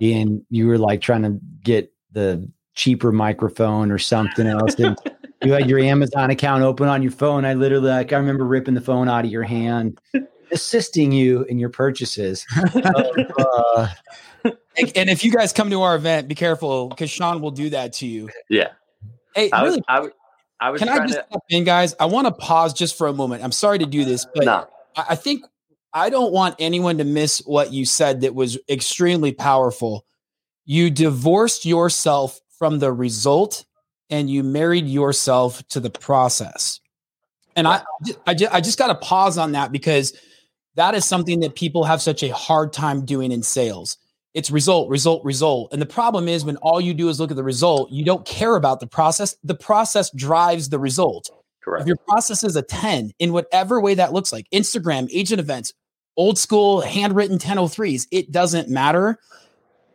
and 0.00 0.44
you 0.50 0.66
were 0.66 0.78
like 0.78 1.00
trying 1.00 1.22
to 1.22 1.38
get 1.62 1.92
the 2.12 2.48
cheaper 2.74 3.12
microphone 3.12 3.90
or 3.90 3.98
something 3.98 4.46
else 4.46 4.74
and 4.74 4.98
you 5.42 5.52
had 5.52 5.68
your 5.68 5.78
amazon 5.78 6.30
account 6.30 6.62
open 6.62 6.88
on 6.88 7.02
your 7.02 7.12
phone. 7.12 7.44
I 7.44 7.54
literally 7.54 7.88
like 7.88 8.12
i 8.12 8.16
remember 8.16 8.44
ripping 8.44 8.74
the 8.74 8.80
phone 8.80 9.08
out 9.08 9.24
of 9.24 9.30
your 9.30 9.44
hand 9.44 10.00
assisting 10.50 11.12
you 11.12 11.44
in 11.44 11.58
your 11.58 11.70
purchases 11.70 12.44
uh, 12.74 13.88
and 14.44 15.08
if 15.08 15.24
you 15.24 15.32
guys 15.32 15.52
come 15.52 15.70
to 15.70 15.82
our 15.82 15.94
event 15.94 16.28
be 16.28 16.34
careful 16.34 16.88
because 16.88 17.10
sean 17.10 17.40
will 17.40 17.50
do 17.50 17.70
that 17.70 17.92
to 17.94 18.06
you. 18.06 18.28
Yeah. 18.48 18.68
Hey 19.34 19.50
I 19.50 19.62
really 19.62 19.76
was, 19.76 19.84
I 19.88 20.00
was, 20.00 20.10
I 20.60 20.70
was 20.70 20.78
can 20.80 20.88
i 20.88 21.06
just 21.06 21.20
to, 21.30 21.40
in 21.50 21.64
guys? 21.64 21.94
I 22.00 22.06
want 22.06 22.26
to 22.26 22.32
pause 22.32 22.72
just 22.72 22.98
for 22.98 23.06
a 23.06 23.12
moment. 23.12 23.44
I'm 23.44 23.52
sorry 23.52 23.78
to 23.78 23.86
do 23.86 24.04
this 24.04 24.26
but 24.34 24.44
nah. 24.44 24.64
I, 24.96 25.06
I 25.10 25.14
think 25.14 25.44
i 25.94 26.10
don't 26.10 26.32
want 26.32 26.54
anyone 26.58 26.98
to 26.98 27.04
miss 27.04 27.38
what 27.46 27.72
you 27.72 27.86
said 27.86 28.20
that 28.20 28.34
was 28.34 28.58
extremely 28.68 29.32
powerful 29.32 30.04
you 30.66 30.90
divorced 30.90 31.64
yourself 31.64 32.40
from 32.58 32.78
the 32.78 32.92
result 32.92 33.64
and 34.10 34.30
you 34.30 34.42
married 34.42 34.86
yourself 34.86 35.66
to 35.68 35.80
the 35.80 35.90
process. 35.90 36.80
And 37.56 37.68
I, 37.68 37.82
I 38.26 38.34
just, 38.34 38.54
I 38.54 38.60
just 38.60 38.78
got 38.78 38.88
to 38.88 38.94
pause 38.96 39.38
on 39.38 39.52
that 39.52 39.70
because 39.70 40.18
that 40.74 40.94
is 40.94 41.04
something 41.04 41.40
that 41.40 41.54
people 41.54 41.84
have 41.84 42.02
such 42.02 42.22
a 42.22 42.34
hard 42.34 42.72
time 42.72 43.04
doing 43.04 43.30
in 43.30 43.42
sales. 43.42 43.96
It's 44.32 44.50
result, 44.50 44.88
result, 44.88 45.24
result. 45.24 45.72
And 45.72 45.80
the 45.80 45.86
problem 45.86 46.26
is 46.26 46.44
when 46.44 46.56
all 46.56 46.80
you 46.80 46.94
do 46.94 47.08
is 47.08 47.20
look 47.20 47.30
at 47.30 47.36
the 47.36 47.44
result, 47.44 47.92
you 47.92 48.04
don't 48.04 48.26
care 48.26 48.56
about 48.56 48.80
the 48.80 48.88
process. 48.88 49.36
The 49.44 49.54
process 49.54 50.10
drives 50.10 50.68
the 50.68 50.80
result. 50.80 51.30
Correct. 51.62 51.82
If 51.82 51.86
your 51.86 51.96
process 52.08 52.42
is 52.42 52.56
a 52.56 52.62
10 52.62 53.12
in 53.20 53.32
whatever 53.32 53.80
way 53.80 53.94
that 53.94 54.12
looks 54.12 54.32
like, 54.32 54.46
Instagram, 54.52 55.08
agent 55.12 55.38
events, 55.38 55.72
old 56.16 56.38
school 56.38 56.80
handwritten 56.80 57.38
1003s, 57.38 58.06
it 58.10 58.32
doesn't 58.32 58.68
matter 58.68 59.18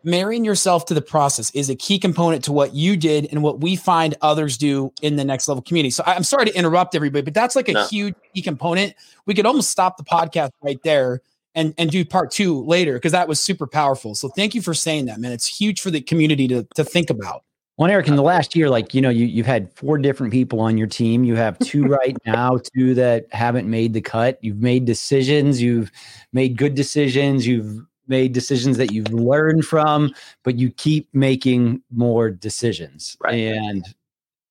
marrying 0.04 0.46
yourself 0.46 0.86
to 0.86 0.94
the 0.94 1.02
process 1.02 1.50
is 1.52 1.70
a 1.70 1.76
key 1.76 2.00
component 2.00 2.44
to 2.46 2.52
what 2.52 2.74
you 2.74 2.96
did 2.96 3.28
and 3.32 3.44
what 3.44 3.60
we 3.62 3.76
find 3.76 4.16
others 4.22 4.58
do 4.58 4.92
in 5.02 5.16
the 5.16 5.26
next 5.26 5.48
level 5.48 5.62
community. 5.62 5.90
So 5.90 6.04
I'm 6.06 6.24
sorry 6.24 6.46
to 6.46 6.56
interrupt 6.56 6.96
everybody, 6.96 7.24
but 7.24 7.34
that's 7.34 7.56
like 7.56 7.70
a 7.70 7.74
no. 7.74 7.86
huge 7.88 8.16
key 8.34 8.42
component. 8.42 8.94
We 9.26 9.34
could 9.34 9.46
almost 9.46 9.70
stop 9.70 9.98
the 9.98 10.04
podcast 10.04 10.52
right 10.62 10.80
there 10.84 11.22
and 11.56 11.74
and 11.78 11.90
do 11.90 12.06
part 12.06 12.32
two 12.32 12.64
later 12.66 12.94
because 12.94 13.12
that 13.12 13.28
was 13.28 13.40
super 13.40 13.68
powerful. 13.68 14.16
So 14.16 14.30
thank 14.30 14.56
you 14.56 14.62
for 14.62 14.74
saying 14.74 15.06
that, 15.08 15.20
man. 15.20 15.32
It's 15.32 15.48
huge 15.48 15.82
for 15.82 15.92
the 15.92 16.02
community 16.02 16.48
to 16.48 16.66
to 16.76 16.84
think 16.84 17.10
about. 17.10 17.44
Well, 17.80 17.90
Eric, 17.90 18.10
in 18.10 18.18
the 18.18 18.22
uh-huh. 18.22 18.36
last 18.36 18.58
year, 18.58 18.70
like 18.70 18.94
you 18.94 19.00
know, 19.00 19.10
you 19.10 19.26
you've 19.26 19.46
had 19.46 19.72
four 19.74 19.98
different 19.98 20.34
people 20.34 20.60
on 20.60 20.78
your 20.78 20.86
team. 20.86 21.24
You 21.24 21.38
have 21.38 21.58
two 21.60 21.86
right 21.86 22.16
now, 22.26 22.58
two 22.76 22.94
that 22.96 23.28
haven't 23.32 23.70
made 23.70 23.94
the 23.94 24.02
cut. 24.02 24.38
You've 24.42 24.62
made 24.62 24.84
decisions. 24.84 25.62
You've 25.62 25.90
made 26.34 26.58
good 26.58 26.76
decisions. 26.76 27.48
You've 27.48 27.86
made 28.10 28.34
decisions 28.34 28.76
that 28.78 28.92
you've 28.92 29.14
learned 29.14 29.64
from, 29.64 30.14
but 30.44 30.58
you 30.58 30.72
keep 30.72 31.08
making 31.14 31.82
more 31.90 32.30
decisions. 32.30 33.16
Right. 33.24 33.36
And 33.36 33.86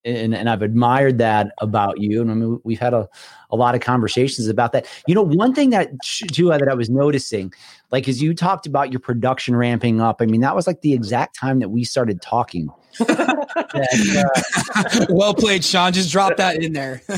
and, 0.06 0.35
and 0.35 0.49
I've 0.49 0.62
admired 0.62 1.18
that 1.18 1.52
about 1.61 2.00
you. 2.00 2.23
And 2.23 2.30
I 2.30 2.35
mean, 2.35 2.61
we've 2.64 2.78
had 2.78 2.94
a, 2.94 3.06
a 3.50 3.56
lot 3.56 3.75
of 3.75 3.82
conversations 3.82 4.49
about 4.49 4.73
that. 4.73 4.87
You 5.06 5.14
know, 5.14 5.23
one 5.23 5.54
thing 5.54 5.68
that 5.70 5.90
too 6.02 6.50
uh, 6.50 6.56
that 6.56 6.68
I 6.68 6.75
was 6.75 6.88
noticing, 6.88 7.52
like 7.90 8.08
as 8.08 8.23
you 8.23 8.32
talked 8.32 8.66
about 8.66 8.90
your 8.90 9.00
production 9.00 9.54
ramping 9.54 10.00
up, 10.00 10.23
I 10.23 10.26
mean, 10.26 10.40
that 10.40 10.56
was 10.56 10.66
like 10.66 10.80
the 10.80 10.94
exact 10.94 11.37
time 11.37 11.58
that 11.58 11.68
we 11.68 11.85
started 11.85 12.23
talking. 12.23 12.70
That, 12.98 14.26
uh, 14.74 15.06
well 15.10 15.34
played, 15.34 15.64
Sean. 15.64 15.92
Just 15.92 16.10
drop 16.10 16.36
that 16.36 16.62
in 16.62 16.72
there. 16.72 17.02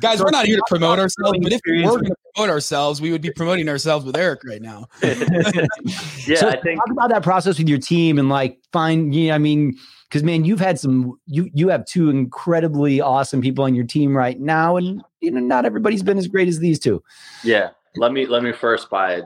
Guys, 0.00 0.20
we're 0.20 0.30
not 0.30 0.46
here 0.46 0.56
to 0.56 0.62
promote 0.68 0.98
ourselves, 0.98 1.38
but 1.40 1.52
if 1.52 1.60
we 1.66 1.84
were 1.84 1.92
going 1.92 2.06
to 2.06 2.16
promote 2.34 2.50
ourselves, 2.50 3.00
we 3.00 3.12
would 3.12 3.22
be 3.22 3.30
promoting 3.30 3.68
ourselves 3.68 4.04
with 4.04 4.16
Eric 4.16 4.42
right 4.44 4.60
now. 4.60 4.86
yeah, 5.02 6.36
so 6.36 6.48
I 6.48 6.60
think 6.60 6.80
talk 6.80 6.90
about 6.90 7.10
that 7.10 7.22
process 7.22 7.58
with 7.58 7.68
your 7.68 7.78
team 7.78 8.18
and 8.18 8.28
like 8.28 8.58
find, 8.72 9.14
you 9.14 9.28
know, 9.28 9.34
I 9.34 9.38
mean, 9.38 9.78
because 10.08 10.24
man, 10.24 10.44
you've 10.44 10.60
had 10.60 10.78
some, 10.78 11.18
you 11.26 11.50
you 11.54 11.68
have 11.68 11.84
two 11.84 12.10
incredibly 12.10 13.00
awesome 13.00 13.40
people 13.40 13.64
on 13.64 13.74
your 13.74 13.86
team 13.86 14.16
right 14.16 14.38
now, 14.40 14.76
and 14.76 15.02
you 15.20 15.30
know, 15.30 15.40
not 15.40 15.64
everybody's 15.64 16.02
been 16.02 16.18
as 16.18 16.28
great 16.28 16.48
as 16.48 16.58
these 16.58 16.78
two. 16.78 17.02
Yeah, 17.42 17.70
let 17.96 18.12
me 18.12 18.26
let 18.26 18.42
me 18.42 18.52
first 18.52 18.90
by 18.90 19.22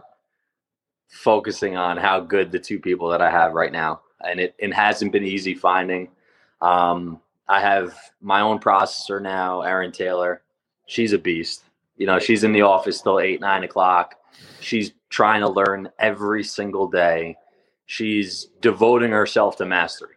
focusing 1.10 1.76
on 1.76 1.96
how 1.96 2.20
good 2.20 2.52
the 2.52 2.58
two 2.58 2.78
people 2.78 3.08
that 3.10 3.22
I 3.22 3.30
have 3.30 3.52
right 3.52 3.72
now, 3.72 4.00
and 4.24 4.40
it 4.40 4.54
it 4.58 4.72
hasn't 4.72 5.12
been 5.12 5.24
easy 5.24 5.54
finding. 5.54 6.08
Um, 6.60 7.20
I 7.48 7.60
have 7.60 7.94
my 8.20 8.40
own 8.40 8.58
processor 8.58 9.22
now, 9.22 9.62
Erin 9.62 9.92
Taylor. 9.92 10.42
She's 10.86 11.12
a 11.12 11.18
beast. 11.18 11.64
You 11.96 12.06
know, 12.06 12.18
she's 12.18 12.44
in 12.44 12.52
the 12.52 12.62
office 12.62 13.00
till 13.00 13.20
eight, 13.20 13.40
nine 13.40 13.64
o'clock. 13.64 14.16
She's 14.60 14.92
trying 15.10 15.40
to 15.40 15.48
learn 15.48 15.90
every 15.98 16.44
single 16.44 16.88
day. 16.88 17.36
She's 17.86 18.48
devoting 18.60 19.10
herself 19.10 19.56
to 19.56 19.66
mastery, 19.66 20.14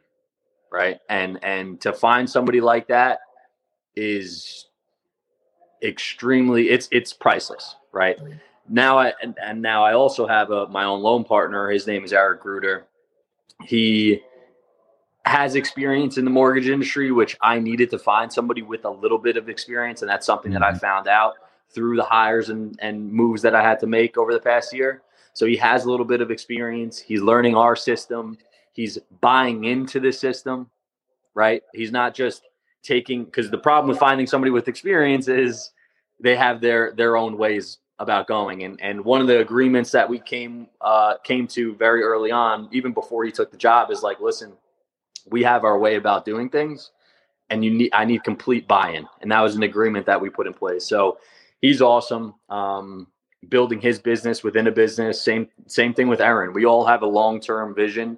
right? 0.71 0.99
And 1.09 1.39
and 1.43 1.79
to 1.81 1.93
find 1.93 2.29
somebody 2.29 2.61
like 2.61 2.87
that 2.87 3.19
is 3.95 4.67
extremely 5.81 6.69
it's 6.69 6.87
it's 6.91 7.13
priceless, 7.13 7.75
right? 7.91 8.19
Now 8.69 8.97
I 8.99 9.13
and, 9.21 9.35
and 9.41 9.61
now 9.61 9.83
I 9.83 9.93
also 9.93 10.27
have 10.27 10.51
a 10.51 10.67
my 10.67 10.83
own 10.83 11.01
loan 11.01 11.23
partner. 11.23 11.69
His 11.69 11.87
name 11.87 12.03
is 12.03 12.13
Eric 12.13 12.41
Gruder. 12.41 12.85
He 13.65 14.21
has 15.25 15.55
experience 15.55 16.17
in 16.17 16.25
the 16.25 16.31
mortgage 16.31 16.67
industry, 16.67 17.11
which 17.11 17.37
I 17.41 17.59
needed 17.59 17.89
to 17.91 17.99
find 17.99 18.31
somebody 18.31 18.61
with 18.61 18.85
a 18.85 18.89
little 18.89 19.19
bit 19.19 19.37
of 19.37 19.49
experience. 19.49 20.01
And 20.01 20.09
that's 20.09 20.25
something 20.25 20.51
that 20.53 20.63
I 20.63 20.69
mm-hmm. 20.69 20.79
found 20.79 21.07
out 21.07 21.35
through 21.69 21.95
the 21.95 22.03
hires 22.03 22.49
and, 22.49 22.77
and 22.81 23.11
moves 23.11 23.41
that 23.43 23.55
I 23.55 23.61
had 23.61 23.79
to 23.81 23.87
make 23.87 24.17
over 24.17 24.33
the 24.33 24.39
past 24.39 24.73
year. 24.73 25.03
So 25.33 25.45
he 25.45 25.55
has 25.57 25.85
a 25.85 25.91
little 25.91 26.05
bit 26.05 26.21
of 26.21 26.31
experience. 26.31 26.99
He's 26.99 27.21
learning 27.21 27.55
our 27.55 27.75
system. 27.75 28.37
He's 28.73 28.97
buying 29.21 29.65
into 29.65 29.99
the 29.99 30.11
system, 30.11 30.69
right? 31.33 31.61
He's 31.73 31.91
not 31.91 32.13
just 32.13 32.43
taking 32.83 33.25
because 33.25 33.51
the 33.51 33.57
problem 33.57 33.89
with 33.89 33.99
finding 33.99 34.27
somebody 34.27 34.51
with 34.51 34.67
experience 34.67 35.27
is 35.27 35.71
they 36.19 36.35
have 36.35 36.61
their 36.61 36.93
their 36.93 37.15
own 37.15 37.37
ways 37.37 37.77
about 38.01 38.27
going. 38.27 38.63
And 38.63 38.81
and 38.81 39.05
one 39.05 39.21
of 39.21 39.27
the 39.27 39.39
agreements 39.39 39.91
that 39.91 40.09
we 40.09 40.19
came 40.19 40.67
uh, 40.81 41.15
came 41.23 41.47
to 41.49 41.75
very 41.75 42.03
early 42.03 42.31
on, 42.31 42.67
even 42.71 42.91
before 42.93 43.23
he 43.23 43.31
took 43.31 43.51
the 43.51 43.57
job, 43.57 43.91
is 43.91 44.03
like, 44.03 44.19
listen, 44.19 44.53
we 45.29 45.43
have 45.43 45.63
our 45.63 45.77
way 45.77 45.95
about 45.95 46.25
doing 46.25 46.49
things 46.49 46.91
and 47.51 47.63
you 47.63 47.69
need 47.69 47.89
I 47.93 48.05
need 48.05 48.23
complete 48.23 48.67
buy-in. 48.67 49.05
And 49.21 49.31
that 49.31 49.41
was 49.41 49.55
an 49.55 49.63
agreement 49.63 50.07
that 50.07 50.19
we 50.19 50.29
put 50.29 50.47
in 50.47 50.53
place. 50.53 50.85
So 50.87 51.19
he's 51.61 51.81
awesome. 51.81 52.33
Um, 52.49 53.07
building 53.49 53.81
his 53.81 53.99
business 53.99 54.43
within 54.43 54.67
a 54.67 54.71
business. 54.71 55.21
Same 55.21 55.47
same 55.67 55.93
thing 55.93 56.07
with 56.07 56.21
Erin. 56.21 56.53
We 56.53 56.65
all 56.65 56.85
have 56.85 57.03
a 57.03 57.07
long-term 57.07 57.75
vision. 57.75 58.17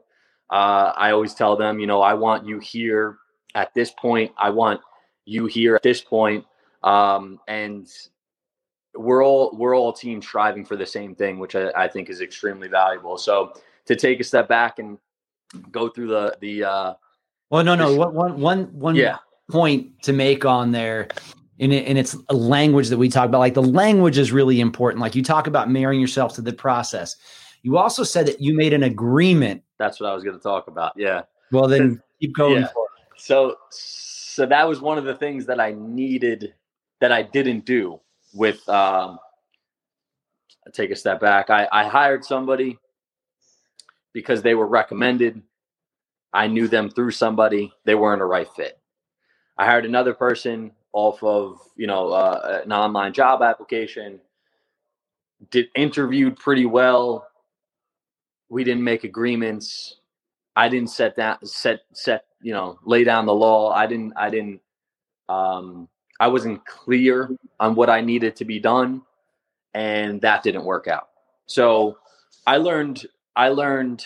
Uh, 0.50 0.94
I 0.96 1.12
always 1.12 1.34
tell 1.34 1.58
them, 1.58 1.80
you 1.80 1.88
know, 1.88 2.02
I 2.02 2.14
want 2.14 2.46
you 2.46 2.60
here 2.60 3.18
at 3.56 3.74
this 3.74 3.92
point. 3.92 4.32
I 4.38 4.52
want 4.52 4.82
you 5.26 5.48
here 5.48 5.76
at 5.76 5.84
this 5.84 6.02
point. 6.02 6.46
Um, 6.84 7.40
and 7.48 7.88
we're 8.96 9.24
all 9.24 9.56
we're 9.58 9.76
all 9.76 9.92
team 9.94 10.22
striving 10.22 10.66
for 10.66 10.76
the 10.76 10.86
same 10.86 11.16
thing, 11.16 11.40
which 11.40 11.56
I, 11.56 11.72
I 11.76 11.88
think 11.88 12.10
is 12.10 12.22
extremely 12.22 12.68
valuable. 12.68 13.18
So 13.18 13.54
to 13.86 13.96
take 13.96 14.20
a 14.20 14.24
step 14.24 14.48
back 14.48 14.80
and 14.80 14.98
go 15.72 15.90
through 15.90 16.08
the 16.08 16.38
the. 16.40 16.64
Uh, 16.64 16.94
well, 17.50 17.64
no, 17.64 17.76
no. 17.76 17.96
One, 17.96 18.14
one, 18.14 18.40
one, 18.42 18.64
one 18.80 18.96
yeah. 18.96 19.18
point 19.52 20.02
to 20.04 20.14
make 20.14 20.44
on 20.44 20.72
there 20.72 21.08
and, 21.60 21.74
it, 21.74 21.88
and 21.88 21.98
it's 21.98 22.16
a 22.30 22.34
language 22.34 22.90
that 22.90 22.98
we 22.98 23.10
talk 23.10 23.26
about. 23.26 23.40
Like 23.40 23.54
the 23.54 23.62
language 23.62 24.18
is 24.18 24.32
really 24.32 24.60
important. 24.60 25.02
Like 25.02 25.16
you 25.16 25.24
talk 25.24 25.48
about 25.48 25.70
marrying 25.70 26.02
yourself 26.02 26.34
to 26.36 26.42
the 26.42 26.54
process. 26.54 27.16
You 27.62 27.78
also 27.78 28.04
said 28.04 28.26
that 28.28 28.42
you 28.42 28.56
made 28.56 28.74
an 28.74 28.84
agreement. 28.84 29.64
That's 29.78 30.00
what 30.00 30.10
I 30.10 30.14
was 30.14 30.24
going 30.24 30.36
to 30.36 30.44
talk 30.44 30.68
about. 30.68 30.94
Yeah. 30.98 31.22
Well, 31.52 31.68
then 31.68 32.02
keep 32.20 32.36
going. 32.36 32.64
Yeah. 32.64 32.70
So, 33.18 33.58
so 33.70 34.46
that 34.46 34.68
was 34.68 34.82
one 34.82 34.98
of 34.98 35.06
the 35.06 35.16
things 35.16 35.46
that 35.46 35.60
I 35.60 35.72
needed 35.72 36.54
that 37.00 37.12
I 37.12 37.22
didn't 37.22 37.66
do 37.66 38.00
with. 38.34 38.68
Um, 38.70 39.20
take 40.72 40.92
a 40.92 40.96
step 40.96 41.20
back. 41.20 41.50
I, 41.50 41.68
I 41.72 41.88
hired 41.88 42.24
somebody 42.24 42.80
because 44.14 44.42
they 44.42 44.56
were 44.56 44.68
recommended. 44.68 45.42
I 46.34 46.48
knew 46.48 46.68
them 46.68 46.90
through 46.90 47.12
somebody. 47.12 47.74
They 47.86 47.96
weren't 47.96 48.22
a 48.22 48.26
right 48.26 48.48
fit. 48.56 48.80
I 49.58 49.66
hired 49.66 49.86
another 49.86 50.14
person 50.14 50.72
off 50.94 51.24
of 51.24 51.60
you 51.76 51.88
know 51.88 52.10
uh, 52.10 52.62
an 52.64 52.72
online 52.72 53.14
job 53.14 53.42
application. 53.42 54.20
Did 55.52 55.68
interviewed 55.76 56.38
pretty 56.38 56.66
well. 56.66 57.28
We 58.50 58.64
didn't 58.64 58.84
make 58.84 59.04
agreements. 59.04 60.00
I 60.56 60.70
didn't 60.70 60.90
set 60.90 61.16
that 61.18 61.46
set 61.48 61.82
set 61.94 62.26
you 62.42 62.54
know 62.54 62.80
lay 62.86 63.04
down 63.04 63.26
the 63.26 63.34
law. 63.34 63.72
I 63.72 63.86
didn't 63.86 64.14
I 64.16 64.30
didn't 64.30 64.62
um, 65.30 65.88
I 66.24 66.28
wasn't 66.28 66.66
clear 66.66 67.30
on 67.60 67.76
what 67.76 67.90
I 67.90 68.00
needed 68.00 68.38
to 68.38 68.46
be 68.46 68.58
done, 68.58 69.02
and 69.74 70.22
that 70.22 70.42
didn't 70.42 70.64
work 70.64 70.88
out. 70.88 71.10
So 71.48 71.98
I 72.48 72.56
learned 72.56 73.06
I 73.36 73.50
learned 73.50 74.06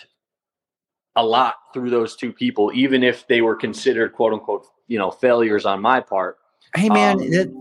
a 1.16 1.24
lot 1.24 1.58
through 1.76 1.92
those 1.92 2.16
two 2.16 2.34
people, 2.34 2.72
even 2.74 3.04
if 3.04 3.28
they 3.28 3.42
were 3.42 3.56
considered 3.56 4.14
quote 4.14 4.34
unquote 4.34 4.66
you 4.88 4.98
know 4.98 5.12
failures 5.12 5.68
on 5.68 5.80
my 5.80 6.00
part. 6.00 6.40
Hey 6.74 6.90
man, 6.90 7.18
um, 7.18 7.22
it, 7.22 7.52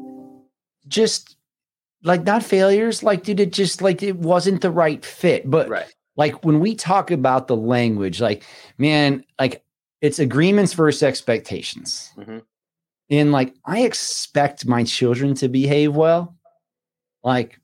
just 0.89 1.37
like 2.03 2.25
not 2.25 2.43
failures, 2.43 3.03
like 3.03 3.25
dude, 3.25 3.41
it 3.41 3.53
just 3.53 3.83
like 3.83 4.03
it 4.03 4.17
wasn't 4.17 4.63
the 4.63 4.71
right 4.71 5.05
fit. 5.05 5.51
But 5.51 5.69
right. 5.69 5.95
like 6.17 6.47
when 6.47 6.61
we 6.61 6.75
talk 6.75 7.11
about 7.11 7.47
the 7.47 7.57
language, 7.57 8.23
like 8.23 8.43
man, 8.79 9.23
like 9.39 9.63
it's 10.01 10.19
agreements 10.19 10.73
versus 10.73 11.03
expectations. 11.03 12.11
Mm-hmm. 12.17 12.39
And 13.11 13.33
like 13.33 13.55
I 13.65 13.83
expect 13.83 14.67
my 14.67 14.85
children 14.85 15.35
to 15.37 15.49
behave 15.49 15.95
well. 15.95 16.37
Like 17.23 17.61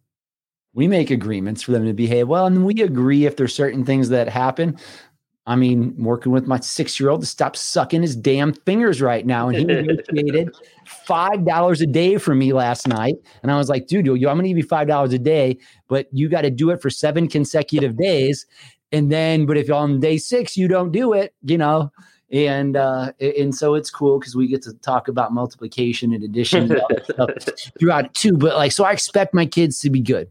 we 0.74 0.88
make 0.88 1.10
agreements 1.10 1.62
for 1.62 1.72
them 1.72 1.86
to 1.86 1.92
behave 1.92 2.28
well, 2.28 2.46
and 2.46 2.64
we 2.64 2.80
agree 2.82 3.26
if 3.26 3.36
there's 3.36 3.54
certain 3.54 3.84
things 3.84 4.08
that 4.10 4.28
happen. 4.28 4.78
I 5.44 5.56
mean, 5.56 5.94
working 5.98 6.30
with 6.30 6.46
my 6.46 6.60
six 6.60 7.00
year 7.00 7.10
old 7.10 7.22
to 7.22 7.26
stop 7.26 7.56
sucking 7.56 8.02
his 8.02 8.14
damn 8.14 8.52
fingers 8.52 9.02
right 9.02 9.26
now. 9.26 9.48
And 9.48 9.58
he 9.58 9.64
negotiated 9.64 10.54
five 10.86 11.44
dollars 11.44 11.80
a 11.80 11.86
day 11.86 12.16
for 12.18 12.34
me 12.34 12.52
last 12.52 12.86
night. 12.86 13.16
And 13.42 13.50
I 13.50 13.56
was 13.56 13.68
like, 13.68 13.88
dude, 13.88 14.08
I'm 14.08 14.20
gonna 14.20 14.48
give 14.48 14.56
you 14.56 14.62
five 14.62 14.86
dollars 14.86 15.12
a 15.12 15.18
day, 15.18 15.58
but 15.88 16.06
you 16.12 16.28
got 16.28 16.42
to 16.42 16.50
do 16.50 16.70
it 16.70 16.80
for 16.80 16.90
seven 16.90 17.28
consecutive 17.28 17.96
days. 17.96 18.46
And 18.92 19.10
then, 19.10 19.46
but 19.46 19.56
if 19.56 19.70
on 19.70 20.00
day 20.00 20.18
six 20.18 20.56
you 20.56 20.68
don't 20.68 20.92
do 20.92 21.12
it, 21.12 21.34
you 21.42 21.58
know, 21.58 21.90
and 22.32 22.76
uh, 22.76 23.12
and 23.20 23.54
so 23.54 23.74
it's 23.74 23.90
cool 23.90 24.18
because 24.18 24.34
we 24.34 24.46
get 24.46 24.62
to 24.62 24.72
talk 24.74 25.08
about 25.08 25.32
multiplication 25.32 26.14
and 26.14 26.24
addition 26.24 26.68
throughout 27.78 28.06
it 28.06 28.14
too. 28.14 28.36
But 28.36 28.56
like, 28.56 28.72
so 28.72 28.84
I 28.84 28.92
expect 28.92 29.34
my 29.34 29.46
kids 29.46 29.78
to 29.80 29.90
be 29.90 30.00
good. 30.00 30.30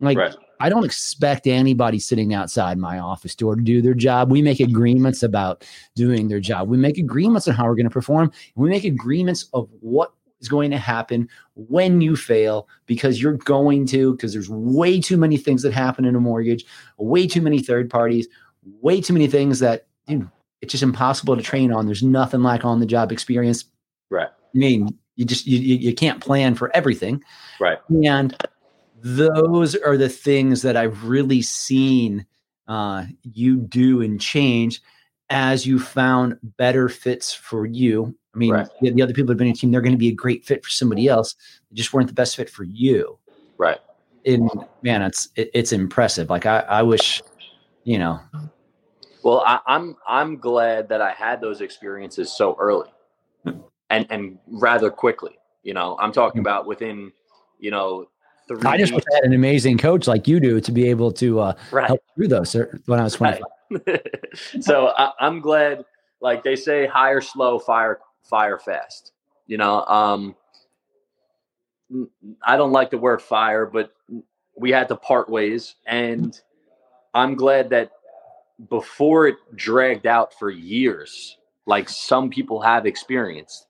Like, 0.00 0.18
right. 0.18 0.34
I 0.58 0.68
don't 0.68 0.84
expect 0.84 1.46
anybody 1.46 1.98
sitting 1.98 2.34
outside 2.34 2.78
my 2.78 2.98
office 2.98 3.34
door 3.34 3.56
to 3.56 3.62
do 3.62 3.80
their 3.80 3.94
job. 3.94 4.30
We 4.30 4.42
make 4.42 4.58
agreements 4.58 5.22
about 5.22 5.64
doing 5.94 6.28
their 6.28 6.40
job. 6.40 6.68
We 6.68 6.78
make 6.78 6.98
agreements 6.98 7.46
on 7.46 7.54
how 7.54 7.66
we're 7.66 7.76
going 7.76 7.84
to 7.84 7.90
perform. 7.90 8.32
We 8.56 8.68
make 8.68 8.84
agreements 8.84 9.48
of 9.52 9.68
what 9.80 10.12
is 10.40 10.48
going 10.48 10.70
to 10.70 10.78
happen 10.78 11.28
when 11.54 12.00
you 12.00 12.16
fail 12.16 12.68
because 12.86 13.22
you're 13.22 13.36
going 13.36 13.86
to, 13.86 14.12
because 14.12 14.32
there's 14.32 14.50
way 14.50 15.00
too 15.00 15.16
many 15.16 15.36
things 15.36 15.62
that 15.62 15.72
happen 15.72 16.04
in 16.04 16.16
a 16.16 16.20
mortgage, 16.20 16.64
way 16.98 17.26
too 17.26 17.42
many 17.42 17.60
third 17.60 17.88
parties, 17.88 18.26
way 18.80 19.00
too 19.00 19.12
many 19.12 19.26
things 19.28 19.60
that 19.60 19.86
you 20.08 20.18
know, 20.18 20.30
it's 20.60 20.72
just 20.72 20.82
impossible 20.82 21.36
to 21.36 21.42
train 21.42 21.72
on. 21.72 21.86
There's 21.86 22.02
nothing 22.02 22.42
like 22.42 22.64
on 22.64 22.80
the 22.80 22.86
job 22.86 23.12
experience. 23.12 23.64
Right. 24.10 24.28
I 24.28 24.58
mean, 24.58 24.96
you 25.16 25.24
just 25.24 25.46
you, 25.46 25.58
you 25.58 25.94
can't 25.94 26.20
plan 26.20 26.54
for 26.54 26.74
everything. 26.74 27.22
Right. 27.60 27.78
And 28.04 28.36
those 29.02 29.74
are 29.76 29.96
the 29.96 30.08
things 30.08 30.62
that 30.62 30.76
I've 30.76 31.04
really 31.04 31.42
seen 31.42 32.26
uh, 32.68 33.04
you 33.22 33.58
do 33.58 34.02
and 34.02 34.20
change 34.20 34.82
as 35.30 35.66
you 35.66 35.78
found 35.78 36.38
better 36.42 36.88
fits 36.88 37.32
for 37.32 37.66
you. 37.66 38.16
I 38.34 38.38
mean, 38.38 38.52
right. 38.52 38.68
the, 38.80 38.90
the, 38.90 39.02
other 39.02 39.12
people 39.12 39.28
that 39.28 39.32
have 39.32 39.38
been 39.38 39.46
in 39.46 39.54
your 39.54 39.60
team, 39.60 39.70
they're 39.70 39.80
going 39.80 39.92
to 39.92 39.98
be 39.98 40.08
a 40.08 40.14
great 40.14 40.44
fit 40.44 40.62
for 40.62 40.70
somebody 40.70 41.08
else. 41.08 41.34
They 41.70 41.76
just 41.76 41.92
weren't 41.92 42.08
the 42.08 42.14
best 42.14 42.36
fit 42.36 42.50
for 42.50 42.64
you. 42.64 43.18
Right. 43.58 43.78
And 44.24 44.50
man, 44.82 45.02
it's 45.02 45.28
it, 45.36 45.50
it's 45.54 45.72
impressive. 45.72 46.28
Like 46.28 46.46
I, 46.46 46.60
I 46.60 46.82
wish, 46.82 47.22
you 47.84 47.98
know. 47.98 48.20
Well, 49.26 49.42
I, 49.44 49.58
I'm 49.66 49.96
I'm 50.06 50.36
glad 50.36 50.88
that 50.90 51.00
I 51.00 51.10
had 51.10 51.40
those 51.40 51.60
experiences 51.60 52.32
so 52.32 52.56
early, 52.60 52.88
and 53.90 54.06
and 54.08 54.38
rather 54.46 54.88
quickly. 54.88 55.36
You 55.64 55.74
know, 55.74 55.96
I'm 55.98 56.12
talking 56.12 56.38
mm. 56.38 56.44
about 56.44 56.68
within, 56.68 57.10
you 57.58 57.72
know, 57.72 58.06
Three. 58.46 58.60
I 58.64 58.76
just 58.76 58.92
had 58.92 59.24
an 59.24 59.32
amazing 59.32 59.78
coach 59.78 60.06
like 60.06 60.28
you 60.28 60.38
do 60.38 60.60
to 60.60 60.70
be 60.70 60.88
able 60.88 61.10
to 61.14 61.40
uh, 61.40 61.54
right. 61.72 61.88
help 61.88 62.04
through 62.14 62.28
those 62.28 62.54
when 62.84 63.00
I 63.00 63.02
was 63.02 63.14
25. 63.14 63.42
Right. 63.84 64.00
so 64.60 64.92
I, 64.96 65.10
am 65.18 65.40
glad, 65.40 65.84
like 66.20 66.44
they 66.44 66.54
say, 66.54 66.86
hire 66.86 67.20
slow, 67.20 67.58
fire 67.58 67.98
fire 68.22 68.60
fast. 68.60 69.10
You 69.48 69.58
know, 69.58 69.84
um, 69.86 70.36
I 72.44 72.56
don't 72.56 72.70
like 72.70 72.90
the 72.90 72.98
word 72.98 73.20
fire, 73.20 73.66
but 73.66 73.90
we 74.56 74.70
had 74.70 74.86
to 74.86 74.94
part 74.94 75.28
ways, 75.28 75.74
and 75.84 76.40
I'm 77.12 77.34
glad 77.34 77.70
that 77.70 77.90
before 78.68 79.26
it 79.28 79.36
dragged 79.54 80.06
out 80.06 80.32
for 80.38 80.50
years, 80.50 81.36
like 81.66 81.88
some 81.88 82.30
people 82.30 82.60
have 82.60 82.86
experienced, 82.86 83.66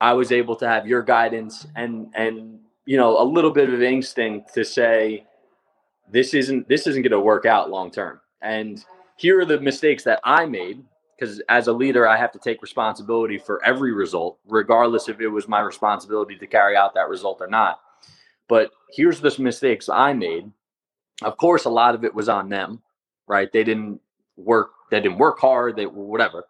I 0.00 0.12
was 0.12 0.32
able 0.32 0.56
to 0.56 0.68
have 0.68 0.86
your 0.86 1.02
guidance 1.02 1.66
and 1.74 2.08
and 2.14 2.60
you 2.88 2.96
know, 2.96 3.20
a 3.20 3.22
little 3.22 3.50
bit 3.50 3.68
of 3.68 3.82
instinct 3.82 4.54
to 4.54 4.64
say 4.64 5.26
this 6.10 6.32
isn't 6.32 6.68
this 6.68 6.86
isn't 6.86 7.02
going 7.02 7.12
to 7.12 7.20
work 7.20 7.44
out 7.44 7.70
long 7.70 7.90
term. 7.90 8.20
And 8.40 8.82
here 9.16 9.38
are 9.40 9.44
the 9.44 9.60
mistakes 9.60 10.04
that 10.04 10.20
I 10.24 10.46
made 10.46 10.82
because 11.14 11.42
as 11.48 11.66
a 11.66 11.72
leader, 11.72 12.06
I 12.06 12.16
have 12.16 12.32
to 12.32 12.38
take 12.38 12.62
responsibility 12.62 13.36
for 13.36 13.62
every 13.64 13.92
result, 13.92 14.38
regardless 14.46 15.08
if 15.08 15.20
it 15.20 15.28
was 15.28 15.48
my 15.48 15.60
responsibility 15.60 16.36
to 16.36 16.46
carry 16.46 16.76
out 16.76 16.94
that 16.94 17.08
result 17.08 17.38
or 17.40 17.48
not. 17.48 17.80
But 18.48 18.70
here's 18.92 19.20
the 19.20 19.34
mistakes 19.38 19.88
I 19.88 20.12
made. 20.12 20.50
Of 21.22 21.36
course, 21.36 21.64
a 21.64 21.70
lot 21.70 21.94
of 21.94 22.04
it 22.04 22.14
was 22.14 22.28
on 22.28 22.48
them, 22.48 22.80
right? 23.28 23.52
They 23.52 23.64
didn't 23.64 24.00
work, 24.36 24.70
they 24.90 25.00
didn't 25.00 25.18
work 25.18 25.38
hard, 25.38 25.76
they 25.76 25.86
whatever. 25.86 26.44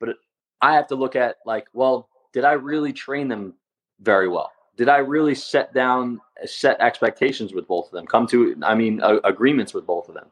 But 0.00 0.16
I 0.60 0.74
have 0.74 0.88
to 0.88 0.96
look 0.96 1.16
at 1.16 1.36
like, 1.46 1.66
well, 1.72 2.08
did 2.32 2.44
I 2.44 2.52
really 2.52 2.92
train 2.92 3.28
them 3.28 3.54
very 4.00 4.28
well? 4.28 4.50
did 4.76 4.88
I 4.88 4.98
really 4.98 5.34
set 5.34 5.72
down 5.72 6.20
set 6.44 6.80
expectations 6.80 7.52
with 7.52 7.66
both 7.66 7.86
of 7.86 7.92
them? 7.92 8.06
Come 8.06 8.26
to 8.28 8.56
I 8.62 8.74
mean 8.74 9.02
uh, 9.02 9.20
agreements 9.24 9.74
with 9.74 9.86
both 9.86 10.08
of 10.08 10.14
them, 10.14 10.26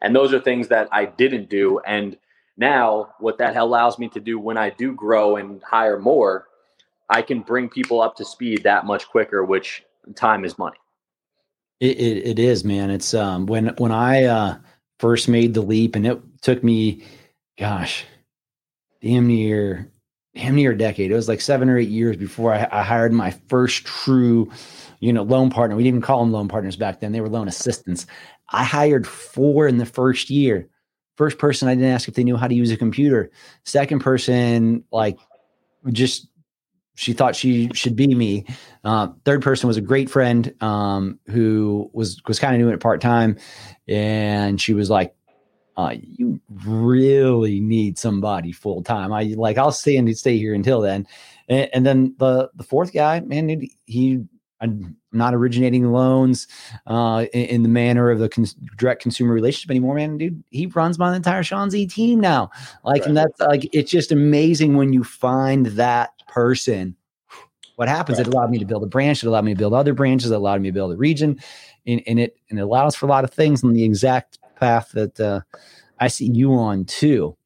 and 0.00 0.14
those 0.14 0.32
are 0.32 0.40
things 0.40 0.68
that 0.68 0.88
I 0.92 1.06
didn't 1.06 1.48
do. 1.48 1.80
And 1.80 2.16
now 2.56 3.14
what 3.18 3.38
that 3.38 3.56
allows 3.56 3.98
me 3.98 4.08
to 4.10 4.20
do 4.20 4.38
when 4.38 4.56
I 4.56 4.70
do 4.70 4.94
grow 4.94 5.36
and 5.36 5.62
hire 5.62 5.98
more, 5.98 6.48
I 7.08 7.22
can 7.22 7.40
bring 7.40 7.68
people 7.68 8.00
up 8.00 8.16
to 8.16 8.24
speed 8.24 8.62
that 8.64 8.86
much 8.86 9.08
quicker. 9.08 9.44
Which 9.44 9.84
time 10.14 10.44
is 10.44 10.58
money. 10.58 10.76
It, 11.80 11.98
it, 11.98 12.26
it 12.26 12.38
is, 12.38 12.64
man. 12.64 12.90
It's 12.90 13.14
um 13.14 13.46
when 13.46 13.68
when 13.78 13.92
I 13.92 14.24
uh, 14.24 14.58
first 15.00 15.28
made 15.28 15.54
the 15.54 15.62
leap, 15.62 15.96
and 15.96 16.06
it 16.06 16.20
took 16.42 16.62
me, 16.62 17.02
gosh, 17.58 18.04
damn 19.02 19.26
near 19.26 19.90
damn 20.34 20.54
near 20.54 20.72
a 20.72 20.78
decade. 20.78 21.10
It 21.10 21.14
was 21.14 21.28
like 21.28 21.40
seven 21.40 21.68
or 21.68 21.78
eight 21.78 21.88
years 21.88 22.16
before 22.16 22.54
I, 22.54 22.68
I, 22.70 22.82
hired 22.82 23.12
my 23.12 23.32
first 23.48 23.84
true, 23.84 24.50
you 25.00 25.12
know, 25.12 25.24
loan 25.24 25.50
partner. 25.50 25.74
We 25.74 25.82
didn't 25.82 25.96
even 25.96 26.02
call 26.02 26.20
them 26.20 26.32
loan 26.32 26.48
partners 26.48 26.76
back 26.76 27.00
then; 27.00 27.12
they 27.12 27.20
were 27.20 27.28
loan 27.28 27.48
assistants. 27.48 28.06
I 28.50 28.62
hired 28.62 29.06
four 29.06 29.66
in 29.66 29.78
the 29.78 29.86
first 29.86 30.30
year. 30.30 30.68
First 31.16 31.38
person, 31.38 31.68
I 31.68 31.74
didn't 31.74 31.90
ask 31.90 32.08
if 32.08 32.14
they 32.14 32.24
knew 32.24 32.36
how 32.36 32.48
to 32.48 32.54
use 32.54 32.70
a 32.70 32.76
computer. 32.76 33.30
Second 33.64 34.00
person, 34.00 34.84
like, 34.90 35.18
just 35.92 36.28
she 36.94 37.12
thought 37.12 37.36
she 37.36 37.70
should 37.74 37.96
be 37.96 38.14
me. 38.14 38.44
Uh, 38.84 39.08
third 39.24 39.42
person 39.42 39.68
was 39.68 39.76
a 39.76 39.82
great 39.82 40.10
friend 40.10 40.54
um, 40.62 41.18
who 41.26 41.90
was 41.92 42.20
was 42.26 42.38
kind 42.38 42.54
of 42.54 42.60
doing 42.60 42.74
it 42.74 42.80
part 42.80 43.00
time, 43.00 43.38
and 43.88 44.60
she 44.60 44.74
was 44.74 44.90
like, 44.90 45.14
uh, 45.76 45.94
you 46.02 46.40
really 46.64 47.60
need 47.60 47.98
somebody 47.98 48.52
full 48.52 48.82
time. 48.82 49.12
I 49.12 49.34
like 49.36 49.56
I'll 49.56 49.72
stay 49.72 49.96
and 49.96 50.16
stay 50.16 50.36
here 50.36 50.54
until 50.54 50.80
then. 50.80 51.06
And, 51.48 51.70
and, 51.72 51.86
then 51.86 52.14
the 52.18 52.50
the 52.54 52.64
fourth 52.64 52.92
guy, 52.92 53.20
man, 53.20 53.62
he 53.86 54.20
I'm 54.60 54.96
not 55.12 55.34
originating 55.34 55.90
loans 55.90 56.46
uh, 56.86 57.26
in, 57.32 57.46
in, 57.46 57.62
the 57.62 57.68
manner 57.68 58.10
of 58.10 58.18
the 58.18 58.28
con- 58.28 58.46
direct 58.76 59.02
consumer 59.02 59.32
relationship 59.32 59.70
anymore, 59.70 59.94
man. 59.94 60.18
Dude, 60.18 60.42
he 60.50 60.66
runs 60.66 60.98
my 60.98 61.16
entire 61.16 61.42
Sean 61.42 61.70
Z 61.70 61.86
team 61.86 62.20
now. 62.20 62.50
Like, 62.84 63.00
right. 63.00 63.08
and 63.08 63.16
that's 63.16 63.40
like 63.40 63.68
it's 63.72 63.90
just 63.90 64.12
amazing 64.12 64.76
when 64.76 64.92
you 64.92 65.02
find 65.02 65.66
that 65.66 66.12
person. 66.28 66.94
what 67.76 67.88
happens? 67.88 68.18
Right. 68.18 68.26
It 68.26 68.34
allowed 68.34 68.50
me 68.50 68.58
to 68.58 68.66
build 68.66 68.82
a 68.82 68.86
branch. 68.86 69.22
It 69.22 69.28
allowed 69.28 69.44
me 69.44 69.54
to 69.54 69.58
build 69.58 69.72
other 69.72 69.94
branches. 69.94 70.30
It 70.30 70.34
allowed 70.34 70.60
me 70.60 70.68
to 70.68 70.74
build 70.74 70.92
a 70.92 70.96
region, 70.96 71.40
and, 71.86 72.02
and 72.06 72.20
it 72.20 72.36
and 72.50 72.58
it 72.58 72.62
allows 72.62 72.94
for 72.94 73.06
a 73.06 73.08
lot 73.08 73.24
of 73.24 73.32
things 73.32 73.62
in 73.62 73.72
the 73.72 73.84
exact 73.84 74.38
path 74.56 74.90
that 74.92 75.18
uh, 75.18 75.40
I 75.98 76.08
see 76.08 76.26
you 76.26 76.52
on 76.54 76.84
too. 76.84 77.36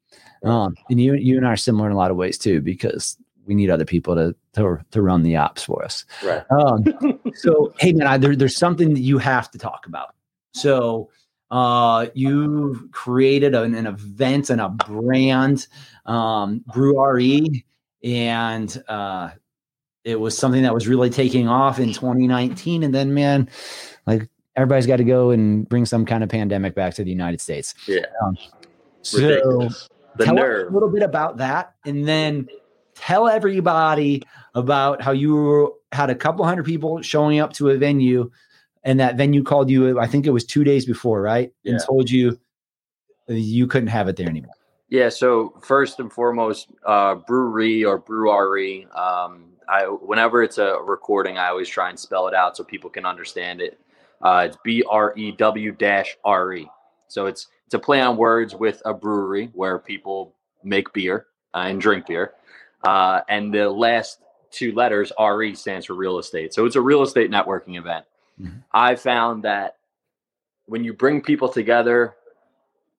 Um, 0.43 0.75
and 0.89 1.01
you 1.01 1.15
you 1.15 1.37
and 1.37 1.47
I 1.47 1.53
are 1.53 1.57
similar 1.57 1.87
in 1.87 1.93
a 1.93 1.97
lot 1.97 2.11
of 2.11 2.17
ways 2.17 2.37
too, 2.37 2.61
because 2.61 3.17
we 3.45 3.55
need 3.55 3.69
other 3.69 3.85
people 3.85 4.15
to 4.15 4.35
to, 4.53 4.79
to 4.91 5.01
run 5.01 5.23
the 5.23 5.35
ops 5.35 5.63
for 5.63 5.83
us. 5.83 6.05
Right. 6.23 6.43
Um, 6.51 7.19
so 7.35 7.73
hey 7.79 7.93
man, 7.93 8.07
I, 8.07 8.17
there, 8.17 8.35
there's 8.35 8.57
something 8.57 8.93
that 8.93 9.01
you 9.01 9.17
have 9.17 9.51
to 9.51 9.57
talk 9.57 9.85
about. 9.87 10.15
So 10.53 11.09
uh, 11.51 12.07
you 12.13 12.89
created 12.91 13.53
an, 13.53 13.75
an, 13.75 13.87
event 13.87 14.49
and 14.49 14.59
a 14.59 14.69
brand, 14.69 15.67
um, 16.05 16.63
Brew 16.73 17.03
RE, 17.05 17.65
and 18.03 18.83
uh, 18.87 19.29
it 20.03 20.19
was 20.19 20.37
something 20.37 20.63
that 20.63 20.73
was 20.73 20.87
really 20.87 21.09
taking 21.09 21.47
off 21.47 21.79
in 21.79 21.93
2019. 21.93 22.83
And 22.83 22.93
then, 22.93 23.13
man, 23.13 23.49
like 24.07 24.27
everybody's 24.55 24.87
got 24.87 24.97
to 24.97 25.03
go 25.03 25.31
and 25.31 25.67
bring 25.69 25.85
some 25.85 26.05
kind 26.05 26.23
of 26.23 26.29
pandemic 26.29 26.73
back 26.73 26.93
to 26.95 27.03
the 27.03 27.11
United 27.11 27.41
States. 27.41 27.73
Yeah. 27.87 28.05
Um, 28.23 28.37
so 29.01 29.69
the 30.17 30.25
tell 30.25 30.35
nerve. 30.35 30.67
us 30.67 30.71
a 30.71 30.73
little 30.73 30.89
bit 30.89 31.03
about 31.03 31.37
that, 31.37 31.75
and 31.85 32.07
then 32.07 32.47
tell 32.95 33.27
everybody 33.27 34.23
about 34.55 35.01
how 35.01 35.11
you 35.11 35.75
had 35.91 36.09
a 36.09 36.15
couple 36.15 36.45
hundred 36.45 36.65
people 36.65 37.01
showing 37.01 37.39
up 37.39 37.53
to 37.53 37.69
a 37.69 37.77
venue, 37.77 38.31
and 38.83 38.99
that 38.99 39.17
venue 39.17 39.43
called 39.43 39.69
you. 39.69 39.99
I 39.99 40.07
think 40.07 40.25
it 40.25 40.31
was 40.31 40.45
two 40.45 40.63
days 40.63 40.85
before, 40.85 41.21
right? 41.21 41.51
Yeah. 41.63 41.73
And 41.73 41.81
told 41.81 42.09
you 42.09 42.39
you 43.27 43.67
couldn't 43.67 43.89
have 43.89 44.07
it 44.07 44.15
there 44.15 44.29
anymore. 44.29 44.53
Yeah. 44.89 45.09
So 45.09 45.53
first 45.61 45.99
and 45.99 46.11
foremost, 46.11 46.69
uh, 46.85 47.15
brewery 47.15 47.83
or 47.83 47.97
brewery. 47.97 48.87
Um, 48.95 49.51
I 49.67 49.83
whenever 49.83 50.43
it's 50.43 50.57
a 50.57 50.77
recording, 50.83 51.37
I 51.37 51.47
always 51.47 51.69
try 51.69 51.89
and 51.89 51.99
spell 51.99 52.27
it 52.27 52.33
out 52.33 52.55
so 52.55 52.63
people 52.63 52.89
can 52.89 53.05
understand 53.05 53.61
it. 53.61 53.79
Uh, 54.21 54.45
it's 54.47 54.57
B 54.63 54.83
R 54.89 55.13
E 55.17 55.31
W 55.31 55.71
dash 55.71 56.17
R 56.23 56.53
E. 56.53 56.69
So 57.07 57.25
it's 57.25 57.47
it's 57.65 57.73
a 57.73 57.79
play 57.79 57.99
on 57.99 58.15
words 58.15 58.53
with 58.53 58.81
a 58.85 58.93
brewery 58.93 59.49
where 59.53 59.79
people 59.79 60.35
make 60.63 60.93
beer 60.93 61.27
uh, 61.53 61.65
and 61.67 61.81
drink 61.81 62.05
beer. 62.05 62.33
Uh, 62.85 63.21
and 63.27 63.53
the 63.53 63.69
last 63.69 64.19
two 64.51 64.71
letters, 64.73 65.11
RE, 65.19 65.55
stands 65.55 65.85
for 65.85 65.93
real 65.93 66.19
estate. 66.19 66.53
So 66.53 66.65
it's 66.65 66.75
a 66.75 66.81
real 66.81 67.01
estate 67.01 67.29
networking 67.29 67.77
event. 67.77 68.05
Mm-hmm. 68.41 68.59
I 68.71 68.95
found 68.95 69.43
that 69.43 69.77
when 70.65 70.83
you 70.83 70.93
bring 70.93 71.21
people 71.21 71.49
together 71.49 72.15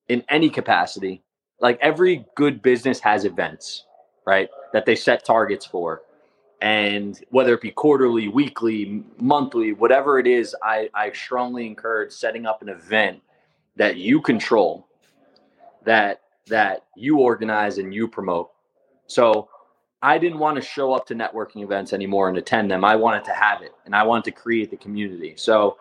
in 0.08 0.22
any 0.28 0.50
capacity, 0.50 1.22
like 1.60 1.78
every 1.80 2.26
good 2.34 2.62
business 2.62 3.00
has 3.00 3.24
events, 3.24 3.84
right? 4.26 4.48
That 4.72 4.86
they 4.86 4.94
set 4.94 5.24
targets 5.24 5.64
for. 5.64 6.02
And 6.60 7.20
whether 7.30 7.54
it 7.54 7.60
be 7.60 7.70
quarterly, 7.70 8.28
weekly, 8.28 9.04
monthly, 9.18 9.72
whatever 9.72 10.18
it 10.18 10.26
is, 10.26 10.54
I, 10.62 10.88
I 10.94 11.12
strongly 11.12 11.66
encourage 11.66 12.12
setting 12.12 12.46
up 12.46 12.62
an 12.62 12.68
event 12.68 13.20
that 13.76 13.96
you 13.96 14.20
control, 14.22 14.86
that 15.84 16.22
that 16.48 16.84
you 16.96 17.18
organize 17.18 17.78
and 17.78 17.92
you 17.92 18.06
promote. 18.06 18.50
So 19.06 19.48
I 20.02 20.18
didn't 20.18 20.38
want 20.38 20.56
to 20.56 20.62
show 20.62 20.92
up 20.92 21.06
to 21.06 21.14
networking 21.14 21.62
events 21.62 21.92
anymore 21.92 22.28
and 22.28 22.36
attend 22.38 22.70
them. 22.70 22.84
I 22.84 22.96
wanted 22.96 23.24
to 23.24 23.32
have 23.32 23.62
it 23.62 23.72
and 23.84 23.94
I 23.94 24.02
wanted 24.02 24.24
to 24.24 24.30
create 24.32 24.70
the 24.70 24.76
community. 24.76 25.34
So 25.36 25.78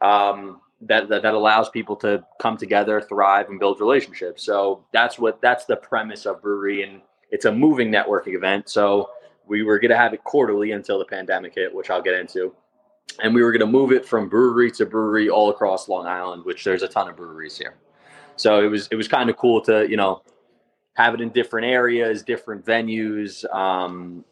um, 0.00 0.60
that, 0.82 1.08
that, 1.08 1.22
that 1.22 1.34
allows 1.34 1.68
people 1.68 1.96
to 1.96 2.24
come 2.40 2.56
together, 2.56 3.00
thrive, 3.00 3.48
and 3.48 3.58
build 3.58 3.80
relationships. 3.80 4.44
So 4.44 4.84
that's 4.92 5.18
what 5.18 5.40
that's 5.40 5.64
the 5.64 5.76
premise 5.76 6.26
of 6.26 6.40
brewery, 6.40 6.82
and 6.82 7.00
it's 7.30 7.46
a 7.46 7.52
moving 7.52 7.90
networking 7.90 8.34
event. 8.34 8.68
So 8.68 9.10
we 9.46 9.62
were 9.62 9.78
going 9.78 9.90
to 9.90 9.96
have 9.96 10.14
it 10.14 10.22
quarterly 10.24 10.72
until 10.72 10.98
the 10.98 11.04
pandemic 11.04 11.54
hit, 11.54 11.74
which 11.74 11.90
I'll 11.90 12.02
get 12.02 12.14
into, 12.14 12.54
and 13.22 13.34
we 13.34 13.42
were 13.42 13.50
going 13.50 13.60
to 13.60 13.66
move 13.66 13.92
it 13.92 14.06
from 14.06 14.28
brewery 14.28 14.70
to 14.72 14.86
brewery 14.86 15.28
all 15.28 15.50
across 15.50 15.88
Long 15.88 16.06
Island, 16.06 16.44
which 16.44 16.64
there's 16.64 16.82
a 16.82 16.88
ton 16.88 17.08
of 17.08 17.16
breweries 17.16 17.58
here. 17.58 17.74
So 18.36 18.62
it 18.64 18.68
was 18.68 18.88
it 18.92 18.96
was 18.96 19.08
kind 19.08 19.28
of 19.28 19.36
cool 19.36 19.60
to 19.62 19.88
you 19.88 19.96
know 19.96 20.22
have 20.98 21.14
it 21.14 21.20
in 21.20 21.30
different 21.30 21.64
areas, 21.64 22.24
different 22.24 22.66
venues, 22.66 23.48
um, 23.54 24.24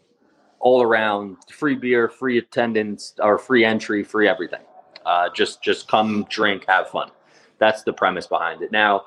all 0.59 0.83
around. 0.83 1.37
Free 1.49 1.77
beer, 1.77 2.09
free 2.09 2.39
attendance, 2.39 3.15
or 3.23 3.39
free 3.39 3.65
entry, 3.65 4.03
free 4.03 4.29
everything. 4.29 4.63
Uh, 5.07 5.29
just 5.33 5.63
just 5.63 5.87
come 5.87 6.27
drink, 6.29 6.65
have 6.67 6.91
fun. 6.91 7.11
That's 7.59 7.85
the 7.85 7.93
premise 7.93 8.27
behind 8.27 8.63
it. 8.63 8.73
Now, 8.73 9.05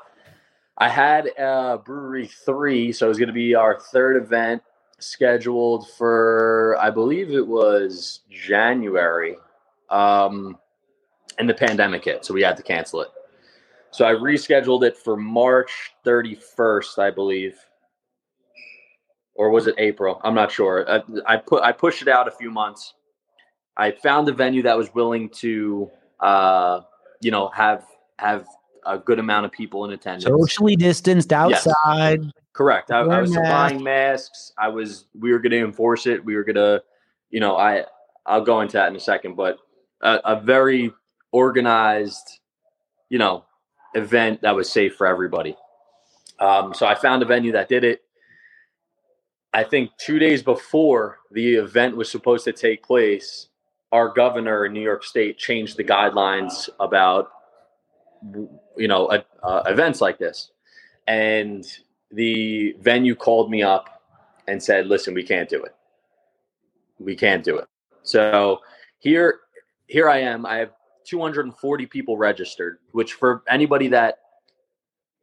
I 0.78 0.88
had 0.88 1.38
uh, 1.38 1.78
Brewery 1.78 2.28
Three, 2.45 2.93
so 2.93 3.08
it 3.08 3.10
was 3.10 3.17
going 3.17 3.28
to 3.28 3.34
be 3.34 3.56
our 3.56 3.78
third 3.78 4.15
event 4.15 4.63
scheduled 5.00 5.89
for, 5.98 6.78
I 6.80 6.89
believe 6.89 7.32
it 7.32 7.45
was 7.45 8.22
January, 8.30 9.36
um, 9.89 10.58
and 11.38 11.50
the 11.50 11.54
pandemic 11.54 12.06
hit, 12.06 12.24
so 12.24 12.34
we 12.34 12.41
had 12.41 12.56
to 12.58 12.63
cancel 12.63 13.02
it. 13.02 13.10
So 13.91 14.06
I 14.06 14.13
rescheduled 14.13 14.84
it 14.84 14.97
for 14.97 15.17
March 15.17 15.71
31st, 16.06 16.99
I 16.99 17.12
believe. 17.12 17.58
Or 19.36 19.49
was 19.49 19.67
it 19.67 19.75
April? 19.78 20.19
I'm 20.23 20.36
not 20.36 20.52
sure. 20.52 20.89
I, 20.89 21.02
I 21.25 21.38
put 21.38 21.63
I 21.63 21.71
pushed 21.71 22.02
it 22.02 22.08
out 22.08 22.28
a 22.28 22.32
few 22.32 22.52
months. 22.52 22.93
I 23.78 23.91
found 23.91 24.28
a 24.28 24.34
venue 24.34 24.63
that 24.63 24.78
was 24.78 24.93
willing 24.93 25.30
to 25.36 25.89
uh, 26.19 26.82
you 27.21 27.32
know, 27.32 27.49
have 27.49 27.86
have 28.17 28.45
a 28.86 28.97
good 28.97 29.19
amount 29.19 29.45
of 29.45 29.52
people 29.52 29.86
in 29.86 29.91
attendance. 29.91 30.25
Socially 30.25 30.75
distanced 30.75 31.34
outside. 31.34 32.23
Yes. 32.23 32.32
Correct. 32.54 32.91
I, 32.91 32.99
I 32.99 33.21
was 33.21 33.34
supplying 33.34 33.84
masks. 33.84 34.52
I 34.58 34.67
was 34.67 35.06
we 35.17 35.32
were 35.32 35.39
gonna 35.39 35.58
enforce 35.58 36.08
it. 36.08 36.23
We 36.23 36.36
were 36.36 36.43
gonna, 36.43 36.82
you 37.30 37.39
know, 37.39 37.56
I 37.56 37.86
I'll 38.25 38.43
go 38.43 38.62
into 38.62 38.73
that 38.73 38.89
in 38.89 38.95
a 38.95 38.99
second, 38.99 39.36
but 39.36 39.58
a, 40.02 40.19
a 40.25 40.41
very 40.41 40.91
organized, 41.32 42.39
you 43.10 43.17
know, 43.17 43.45
event 43.95 44.41
that 44.41 44.56
was 44.56 44.71
safe 44.71 44.95
for 44.95 45.08
everybody. 45.08 45.56
Um, 46.39 46.73
so 46.73 46.86
I 46.86 46.95
found 46.95 47.21
a 47.21 47.25
venue 47.25 47.52
that 47.52 47.69
did 47.69 47.84
it. 47.84 48.02
I 49.54 49.63
think 49.63 49.91
two 49.97 50.19
days 50.19 50.43
before 50.43 51.19
the 51.32 51.56
event 51.56 51.97
was 51.97 52.10
supposed 52.10 52.45
to 52.45 52.54
take 52.54 52.84
place, 52.84 53.47
our 53.91 54.10
governor 54.10 54.65
in 54.65 54.73
New 54.73 54.82
York 54.82 55.04
State 55.04 55.38
changed 55.38 55.78
the 55.78 55.84
guidelines 55.84 56.69
about 56.80 57.32
you 58.78 58.88
know 58.88 59.08
uh, 59.43 59.63
events 59.65 60.02
like 60.02 60.19
this, 60.19 60.52
and 61.08 61.65
the 62.12 62.75
venue 62.82 63.15
called 63.15 63.49
me 63.49 63.63
up 63.63 64.04
and 64.47 64.62
said, 64.62 64.88
"Listen, 64.88 65.13
we 65.13 65.23
can't 65.23 65.49
do 65.49 65.63
it. 65.63 65.75
We 66.99 67.15
can't 67.15 67.43
do 67.43 67.58
it." 67.58 67.67
So 68.04 68.60
here, 68.99 69.39
here 69.88 70.10
I 70.10 70.19
am. 70.19 70.45
I 70.45 70.58
have 70.58 70.71
240 71.10 71.88
people 71.88 72.17
registered, 72.17 72.78
which 72.91 73.13
for 73.13 73.41
anybody 73.50 73.88
that 73.88 74.19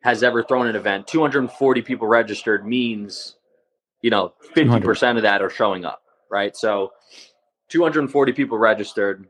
has 0.03 0.25
ever 0.25 0.43
thrown 0.43 0.67
an 0.67 0.75
event, 0.75 1.07
240 1.07 1.83
people 1.83 2.09
registered 2.09 2.67
means, 2.67 3.37
you 4.03 4.11
know, 4.11 4.35
50% 4.55 5.17
of 5.17 5.23
that 5.23 5.43
are 5.43 5.51
showing 5.51 5.85
up, 5.85 6.03
right? 6.29 6.57
So 6.57 6.93
240 7.69 8.33
people 8.33 8.59
registered. 8.59 9.29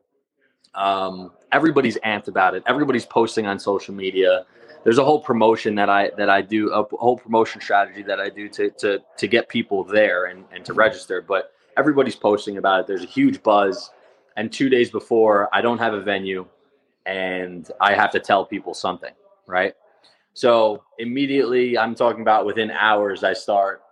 Um, 0.75 1.33
everybody's 1.53 1.99
amped 1.99 2.29
about 2.29 2.55
it. 2.55 2.63
Everybody's 2.67 3.07
posting 3.07 3.47
on 3.47 3.59
social 3.59 3.95
media. 3.95 4.47
There's 4.83 4.99
a 4.99 5.05
whole 5.05 5.21
promotion 5.21 5.75
that 5.75 5.91
I 5.91 6.11
that 6.17 6.31
I 6.31 6.41
do, 6.41 6.71
a 6.71 6.85
whole 6.97 7.19
promotion 7.19 7.61
strategy 7.61 8.03
that 8.05 8.21
I 8.21 8.31
do 8.31 8.49
to 8.51 8.71
to 8.71 9.01
to 9.17 9.27
get 9.27 9.49
people 9.49 9.85
there 9.85 10.27
and, 10.27 10.45
and 10.53 10.65
to 10.65 10.73
register. 10.73 11.21
But 11.21 11.53
everybody's 11.77 12.15
posting 12.15 12.57
about 12.57 12.81
it. 12.81 12.87
There's 12.87 13.03
a 13.03 13.07
huge 13.07 13.43
buzz 13.43 13.91
and 14.37 14.53
two 14.53 14.69
days 14.69 14.91
before 14.91 15.49
I 15.53 15.61
don't 15.61 15.79
have 15.79 15.95
a 15.95 16.01
venue 16.01 16.47
and 17.07 17.71
I 17.81 17.95
have 17.95 18.11
to 18.13 18.21
tell 18.21 18.45
people 18.45 18.75
something, 18.75 19.13
right? 19.47 19.75
So 20.35 20.83
immediately 20.99 21.79
I'm 21.79 21.95
talking 21.95 22.21
about 22.21 22.45
within 22.45 22.71
hours 22.71 23.25
I 23.25 23.33
start 23.33 23.83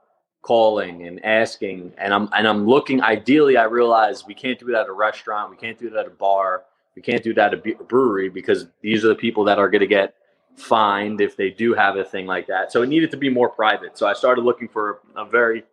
calling 0.42 1.06
and 1.06 1.24
asking 1.24 1.94
and 1.96 2.12
I'm 2.12 2.28
and 2.34 2.46
I'm 2.46 2.66
looking 2.66 3.02
ideally 3.02 3.56
I 3.56 3.64
realize 3.64 4.26
we 4.26 4.34
can't 4.34 4.58
do 4.58 4.68
it 4.68 4.74
at 4.74 4.86
a 4.86 4.92
restaurant, 4.92 5.50
we 5.50 5.56
can't 5.56 5.78
do 5.78 5.86
it 5.86 5.94
at 5.94 6.06
a 6.06 6.10
bar, 6.10 6.64
we 6.94 7.02
can't 7.02 7.22
do 7.22 7.32
that 7.34 7.54
at 7.54 7.66
a 7.66 7.84
brewery 7.84 8.28
because 8.28 8.66
these 8.82 9.04
are 9.04 9.08
the 9.08 9.14
people 9.14 9.44
that 9.44 9.58
are 9.58 9.70
going 9.70 9.80
to 9.80 9.86
get 9.86 10.14
fined 10.56 11.20
if 11.20 11.36
they 11.36 11.50
do 11.50 11.74
have 11.74 11.96
a 11.96 12.04
thing 12.04 12.26
like 12.26 12.46
that. 12.46 12.70
So 12.70 12.82
it 12.82 12.88
needed 12.88 13.10
to 13.12 13.16
be 13.16 13.28
more 13.28 13.48
private. 13.48 13.96
So 13.98 14.06
I 14.06 14.12
started 14.12 14.42
looking 14.42 14.68
for 14.68 15.00
a 15.16 15.24
very 15.24 15.64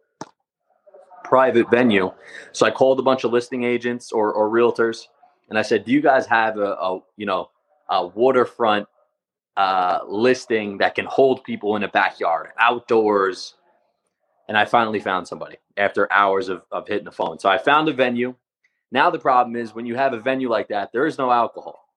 private 1.32 1.72
venue. 1.72 2.12
So 2.52 2.66
I 2.66 2.72
called 2.72 3.00
a 3.00 3.04
bunch 3.04 3.24
of 3.24 3.32
listing 3.32 3.64
agents 3.64 4.12
or, 4.12 4.34
or 4.34 4.50
realtors, 4.50 5.08
and 5.50 5.58
I 5.58 5.62
said, 5.62 5.86
"Do 5.86 5.92
you 5.94 6.02
guys 6.02 6.28
have 6.28 6.58
a, 6.58 6.74
a 6.74 7.00
you 7.16 7.26
know 7.26 7.50
a 7.90 8.06
waterfront 8.06 8.86
uh, 9.56 10.00
listing 10.06 10.80
that 10.80 10.94
can 10.94 11.06
hold 11.06 11.46
people 11.46 11.78
in 11.78 11.84
a 11.84 11.88
backyard, 11.88 12.50
outdoors?" 12.60 13.56
And 14.50 14.58
I 14.58 14.66
finally 14.66 15.00
found 15.00 15.26
somebody 15.26 15.56
after 15.78 16.12
hours 16.12 16.50
of, 16.50 16.64
of 16.70 16.86
hitting 16.86 17.06
the 17.06 17.14
phone. 17.14 17.40
So 17.40 17.48
I 17.48 17.58
found 17.58 17.88
a 17.88 17.94
venue. 17.94 18.36
Now 18.92 19.10
the 19.10 19.20
problem 19.20 19.56
is 19.56 19.74
when 19.74 19.86
you 19.86 19.96
have 19.96 20.12
a 20.12 20.20
venue 20.20 20.50
like 20.50 20.68
that, 20.68 20.92
there 20.92 21.06
is 21.06 21.18
no 21.18 21.32
alcohol, 21.32 21.88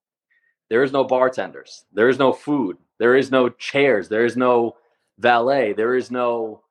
there 0.69 0.81
is 0.81 0.93
no 0.93 1.03
bartenders, 1.03 1.83
there 1.91 2.07
is 2.07 2.17
no 2.17 2.31
food, 2.31 2.77
there 2.99 3.17
is 3.17 3.31
no 3.31 3.49
chairs, 3.49 4.07
there 4.07 4.23
is 4.23 4.37
no 4.37 4.77
valet, 5.19 5.73
there 5.73 5.93
is 5.93 6.09
no 6.09 6.61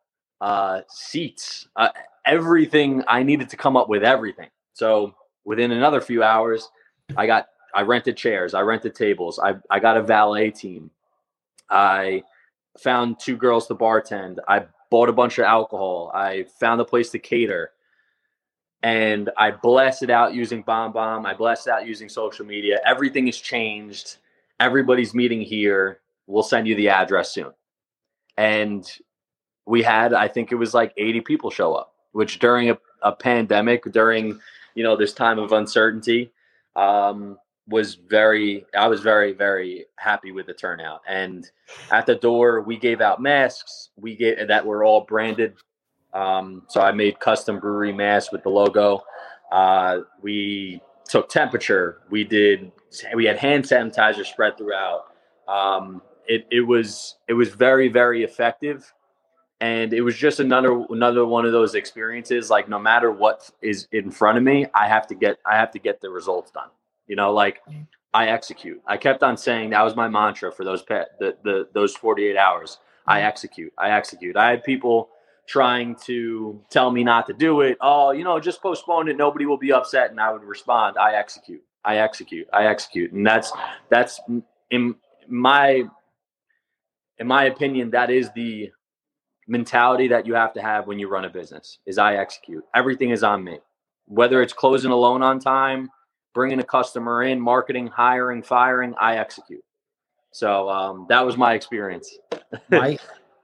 uh, 0.40 0.80
seats. 0.88 1.68
Uh, 1.76 1.90
everything 2.26 3.02
I 3.08 3.22
needed 3.22 3.48
to 3.50 3.56
come 3.56 3.76
up 3.76 3.88
with 3.88 4.02
everything. 4.02 4.48
So 4.72 5.14
within 5.44 5.72
another 5.72 6.00
few 6.00 6.22
hours, 6.22 6.68
I 7.16 7.26
got 7.26 7.46
I 7.74 7.82
rented 7.82 8.16
chairs, 8.16 8.54
I 8.54 8.60
rented 8.60 8.94
tables, 8.94 9.38
I 9.38 9.54
I 9.70 9.80
got 9.80 9.96
a 9.96 10.02
valet 10.02 10.50
team. 10.50 10.90
I 11.70 12.22
found 12.78 13.18
two 13.18 13.36
girls 13.36 13.66
to 13.68 13.74
bartend. 13.74 14.38
I 14.48 14.66
bought 14.90 15.08
a 15.08 15.12
bunch 15.12 15.38
of 15.38 15.44
alcohol. 15.44 16.10
I 16.14 16.44
found 16.60 16.80
a 16.80 16.84
place 16.84 17.10
to 17.10 17.18
cater. 17.18 17.70
And 18.82 19.30
I 19.38 19.50
blasted 19.50 20.10
out 20.10 20.34
using 20.34 20.62
BombBomb, 20.62 21.24
I 21.24 21.32
blasted 21.32 21.72
out 21.72 21.86
using 21.86 22.08
social 22.08 22.44
media. 22.44 22.80
Everything 22.84 23.24
has 23.26 23.38
changed. 23.38 24.18
Everybody's 24.60 25.14
meeting 25.14 25.40
here. 25.40 26.00
We'll 26.26 26.42
send 26.42 26.68
you 26.68 26.74
the 26.74 26.90
address 26.90 27.32
soon. 27.32 27.52
And 28.36 28.86
we 29.66 29.82
had, 29.82 30.12
I 30.12 30.28
think 30.28 30.52
it 30.52 30.56
was 30.56 30.74
like 30.74 30.92
80 30.98 31.22
people 31.22 31.50
show 31.50 31.74
up, 31.74 31.93
which 32.14 32.38
during 32.38 32.70
a, 32.70 32.78
a 33.02 33.12
pandemic, 33.12 33.84
during, 33.92 34.40
you 34.74 34.82
know, 34.82 34.96
this 34.96 35.12
time 35.12 35.38
of 35.38 35.52
uncertainty, 35.52 36.30
um, 36.76 37.36
was 37.66 37.94
very 37.94 38.66
i 38.78 38.86
was 38.86 39.00
very 39.00 39.32
very 39.32 39.86
happy 39.96 40.32
with 40.32 40.46
the 40.46 40.54
turnout. 40.54 41.00
And 41.08 41.50
at 41.90 42.06
the 42.06 42.14
door 42.14 42.60
we 42.60 42.76
gave 42.76 43.00
out 43.00 43.22
masks. 43.22 43.90
We 43.96 44.16
get 44.16 44.48
that 44.48 44.66
were 44.66 44.84
all 44.84 45.02
branded. 45.02 45.54
Um, 46.12 46.62
so 46.68 46.80
i 46.80 46.92
made 46.92 47.18
custom 47.20 47.58
brewery 47.58 47.92
masks 47.92 48.32
with 48.32 48.42
the 48.42 48.50
logo. 48.50 49.02
Uh, 49.50 50.00
we 50.20 50.80
took 51.08 51.28
temperature. 51.28 52.00
We 52.10 52.24
did 52.24 52.70
we 53.14 53.24
had 53.24 53.38
hand 53.38 53.64
sanitizer 53.64 54.26
spread 54.26 54.58
throughout. 54.58 55.06
Um, 55.48 56.02
it, 56.26 56.46
it 56.50 56.60
was 56.60 57.16
it 57.28 57.34
was 57.34 57.48
very 57.48 57.88
very 57.88 58.24
effective 58.24 58.92
and 59.60 59.92
it 59.92 60.02
was 60.02 60.16
just 60.16 60.40
another 60.40 60.84
another 60.90 61.24
one 61.24 61.44
of 61.44 61.52
those 61.52 61.74
experiences 61.74 62.50
like 62.50 62.68
no 62.68 62.78
matter 62.78 63.10
what 63.10 63.50
is 63.62 63.86
in 63.92 64.10
front 64.10 64.36
of 64.36 64.44
me 64.44 64.66
i 64.74 64.86
have 64.88 65.06
to 65.06 65.14
get 65.14 65.38
i 65.46 65.56
have 65.56 65.70
to 65.70 65.78
get 65.78 66.00
the 66.00 66.10
results 66.10 66.50
done 66.50 66.68
you 67.06 67.16
know, 67.16 67.32
like 67.32 67.60
I 68.12 68.28
execute. 68.28 68.80
I 68.86 68.96
kept 68.96 69.22
on 69.22 69.36
saying 69.36 69.70
that 69.70 69.82
was 69.82 69.96
my 69.96 70.08
mantra 70.08 70.52
for 70.52 70.64
those 70.64 70.82
pet 70.82 71.10
the, 71.18 71.36
the 71.44 71.68
those 71.72 71.94
48 71.94 72.36
hours. 72.36 72.78
I 73.06 73.18
mm-hmm. 73.18 73.26
execute. 73.26 73.72
I 73.78 73.90
execute. 73.90 74.36
I 74.36 74.50
had 74.50 74.64
people 74.64 75.10
trying 75.46 75.94
to 76.06 76.62
tell 76.70 76.90
me 76.90 77.04
not 77.04 77.26
to 77.26 77.34
do 77.34 77.60
it. 77.60 77.76
Oh, 77.80 78.12
you 78.12 78.24
know, 78.24 78.40
just 78.40 78.62
postpone 78.62 79.08
it. 79.08 79.16
Nobody 79.16 79.44
will 79.44 79.58
be 79.58 79.72
upset. 79.72 80.10
And 80.10 80.18
I 80.18 80.32
would 80.32 80.42
respond, 80.42 80.96
I 80.96 81.14
execute. 81.14 81.62
I 81.84 81.98
execute. 81.98 82.48
I 82.52 82.66
execute. 82.66 83.12
And 83.12 83.26
that's 83.26 83.52
that's 83.90 84.20
in 84.70 84.94
my 85.28 85.84
in 87.18 87.26
my 87.26 87.44
opinion, 87.44 87.90
that 87.90 88.10
is 88.10 88.30
the 88.34 88.70
mentality 89.46 90.08
that 90.08 90.26
you 90.26 90.34
have 90.34 90.52
to 90.54 90.62
have 90.62 90.86
when 90.86 90.98
you 90.98 91.08
run 91.08 91.24
a 91.24 91.30
business 91.30 91.78
is 91.86 91.98
I 91.98 92.16
execute. 92.16 92.64
Everything 92.74 93.10
is 93.10 93.22
on 93.22 93.44
me. 93.44 93.58
Whether 94.06 94.42
it's 94.42 94.52
closing 94.52 94.90
a 94.90 94.96
loan 94.96 95.22
on 95.22 95.40
time, 95.40 95.90
bringing 96.34 96.60
a 96.60 96.64
customer 96.64 97.22
in, 97.22 97.40
marketing, 97.40 97.86
hiring, 97.86 98.42
firing, 98.42 98.94
I 99.00 99.16
execute. 99.16 99.64
So 100.32 100.68
um, 100.68 101.06
that 101.08 101.24
was 101.24 101.36
my 101.36 101.54
experience. 101.54 102.18
I, 102.72 102.98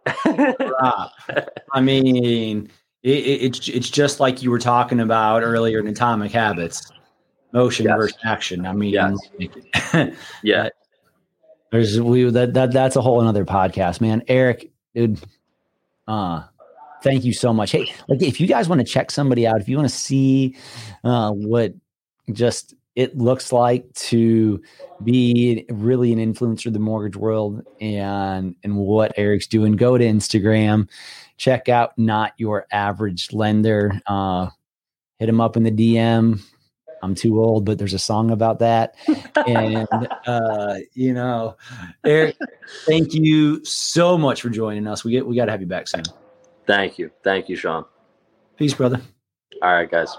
I 1.72 1.80
mean, 1.80 2.68
it, 3.02 3.08
it's 3.08 3.68
it's 3.68 3.88
just 3.88 4.20
like 4.20 4.42
you 4.42 4.50
were 4.50 4.58
talking 4.58 5.00
about 5.00 5.42
earlier 5.42 5.78
in 5.78 5.86
Atomic 5.86 6.32
Habits, 6.32 6.90
motion 7.52 7.86
yes. 7.86 7.96
versus 7.96 8.18
action. 8.24 8.66
I 8.66 8.72
mean, 8.72 8.92
yes. 8.92 9.16
yeah. 10.42 10.68
There's 11.70 12.00
we 12.00 12.28
that 12.28 12.54
that 12.54 12.72
that's 12.72 12.96
a 12.96 13.00
whole 13.00 13.20
another 13.20 13.44
podcast, 13.44 14.00
man. 14.00 14.24
Eric, 14.26 14.72
dude, 14.94 15.20
uh, 16.10 16.42
thank 17.04 17.24
you 17.24 17.32
so 17.32 17.52
much. 17.52 17.70
Hey, 17.70 17.94
like 18.08 18.20
if 18.20 18.40
you 18.40 18.48
guys 18.48 18.68
want 18.68 18.80
to 18.80 18.84
check 18.84 19.12
somebody 19.12 19.46
out, 19.46 19.60
if 19.60 19.68
you 19.68 19.76
want 19.76 19.88
to 19.88 19.94
see 19.94 20.56
uh, 21.04 21.30
what 21.30 21.72
just 22.32 22.74
it 22.96 23.16
looks 23.16 23.52
like 23.52 23.92
to 23.94 24.60
be 25.04 25.64
really 25.70 26.12
an 26.12 26.18
influencer 26.18 26.66
in 26.66 26.72
the 26.72 26.80
mortgage 26.80 27.16
world 27.16 27.64
and 27.80 28.56
and 28.64 28.76
what 28.76 29.12
Eric's 29.16 29.46
doing, 29.46 29.76
go 29.76 29.96
to 29.96 30.04
Instagram, 30.04 30.88
check 31.36 31.68
out 31.68 31.96
not 31.96 32.32
your 32.38 32.66
average 32.72 33.32
lender. 33.32 33.92
Uh, 34.06 34.48
hit 35.20 35.28
him 35.28 35.40
up 35.40 35.56
in 35.56 35.62
the 35.62 35.70
DM. 35.70 36.40
I'm 37.02 37.14
too 37.14 37.40
old, 37.40 37.64
but 37.64 37.78
there's 37.78 37.94
a 37.94 37.98
song 37.98 38.30
about 38.30 38.58
that. 38.60 38.96
and 39.46 40.08
uh, 40.26 40.76
you 40.94 41.14
know, 41.14 41.56
Eric, 42.04 42.36
thank 42.86 43.14
you 43.14 43.64
so 43.64 44.18
much 44.18 44.42
for 44.42 44.50
joining 44.50 44.86
us. 44.86 45.04
We 45.04 45.12
get 45.12 45.26
we 45.26 45.36
got 45.36 45.46
to 45.46 45.52
have 45.52 45.60
you 45.60 45.66
back 45.66 45.88
soon. 45.88 46.04
Thank 46.66 46.98
you, 46.98 47.10
thank 47.24 47.48
you, 47.48 47.56
Sean. 47.56 47.84
Peace, 48.56 48.74
brother. 48.74 49.00
All 49.62 49.72
right, 49.72 49.90
guys. 49.90 50.16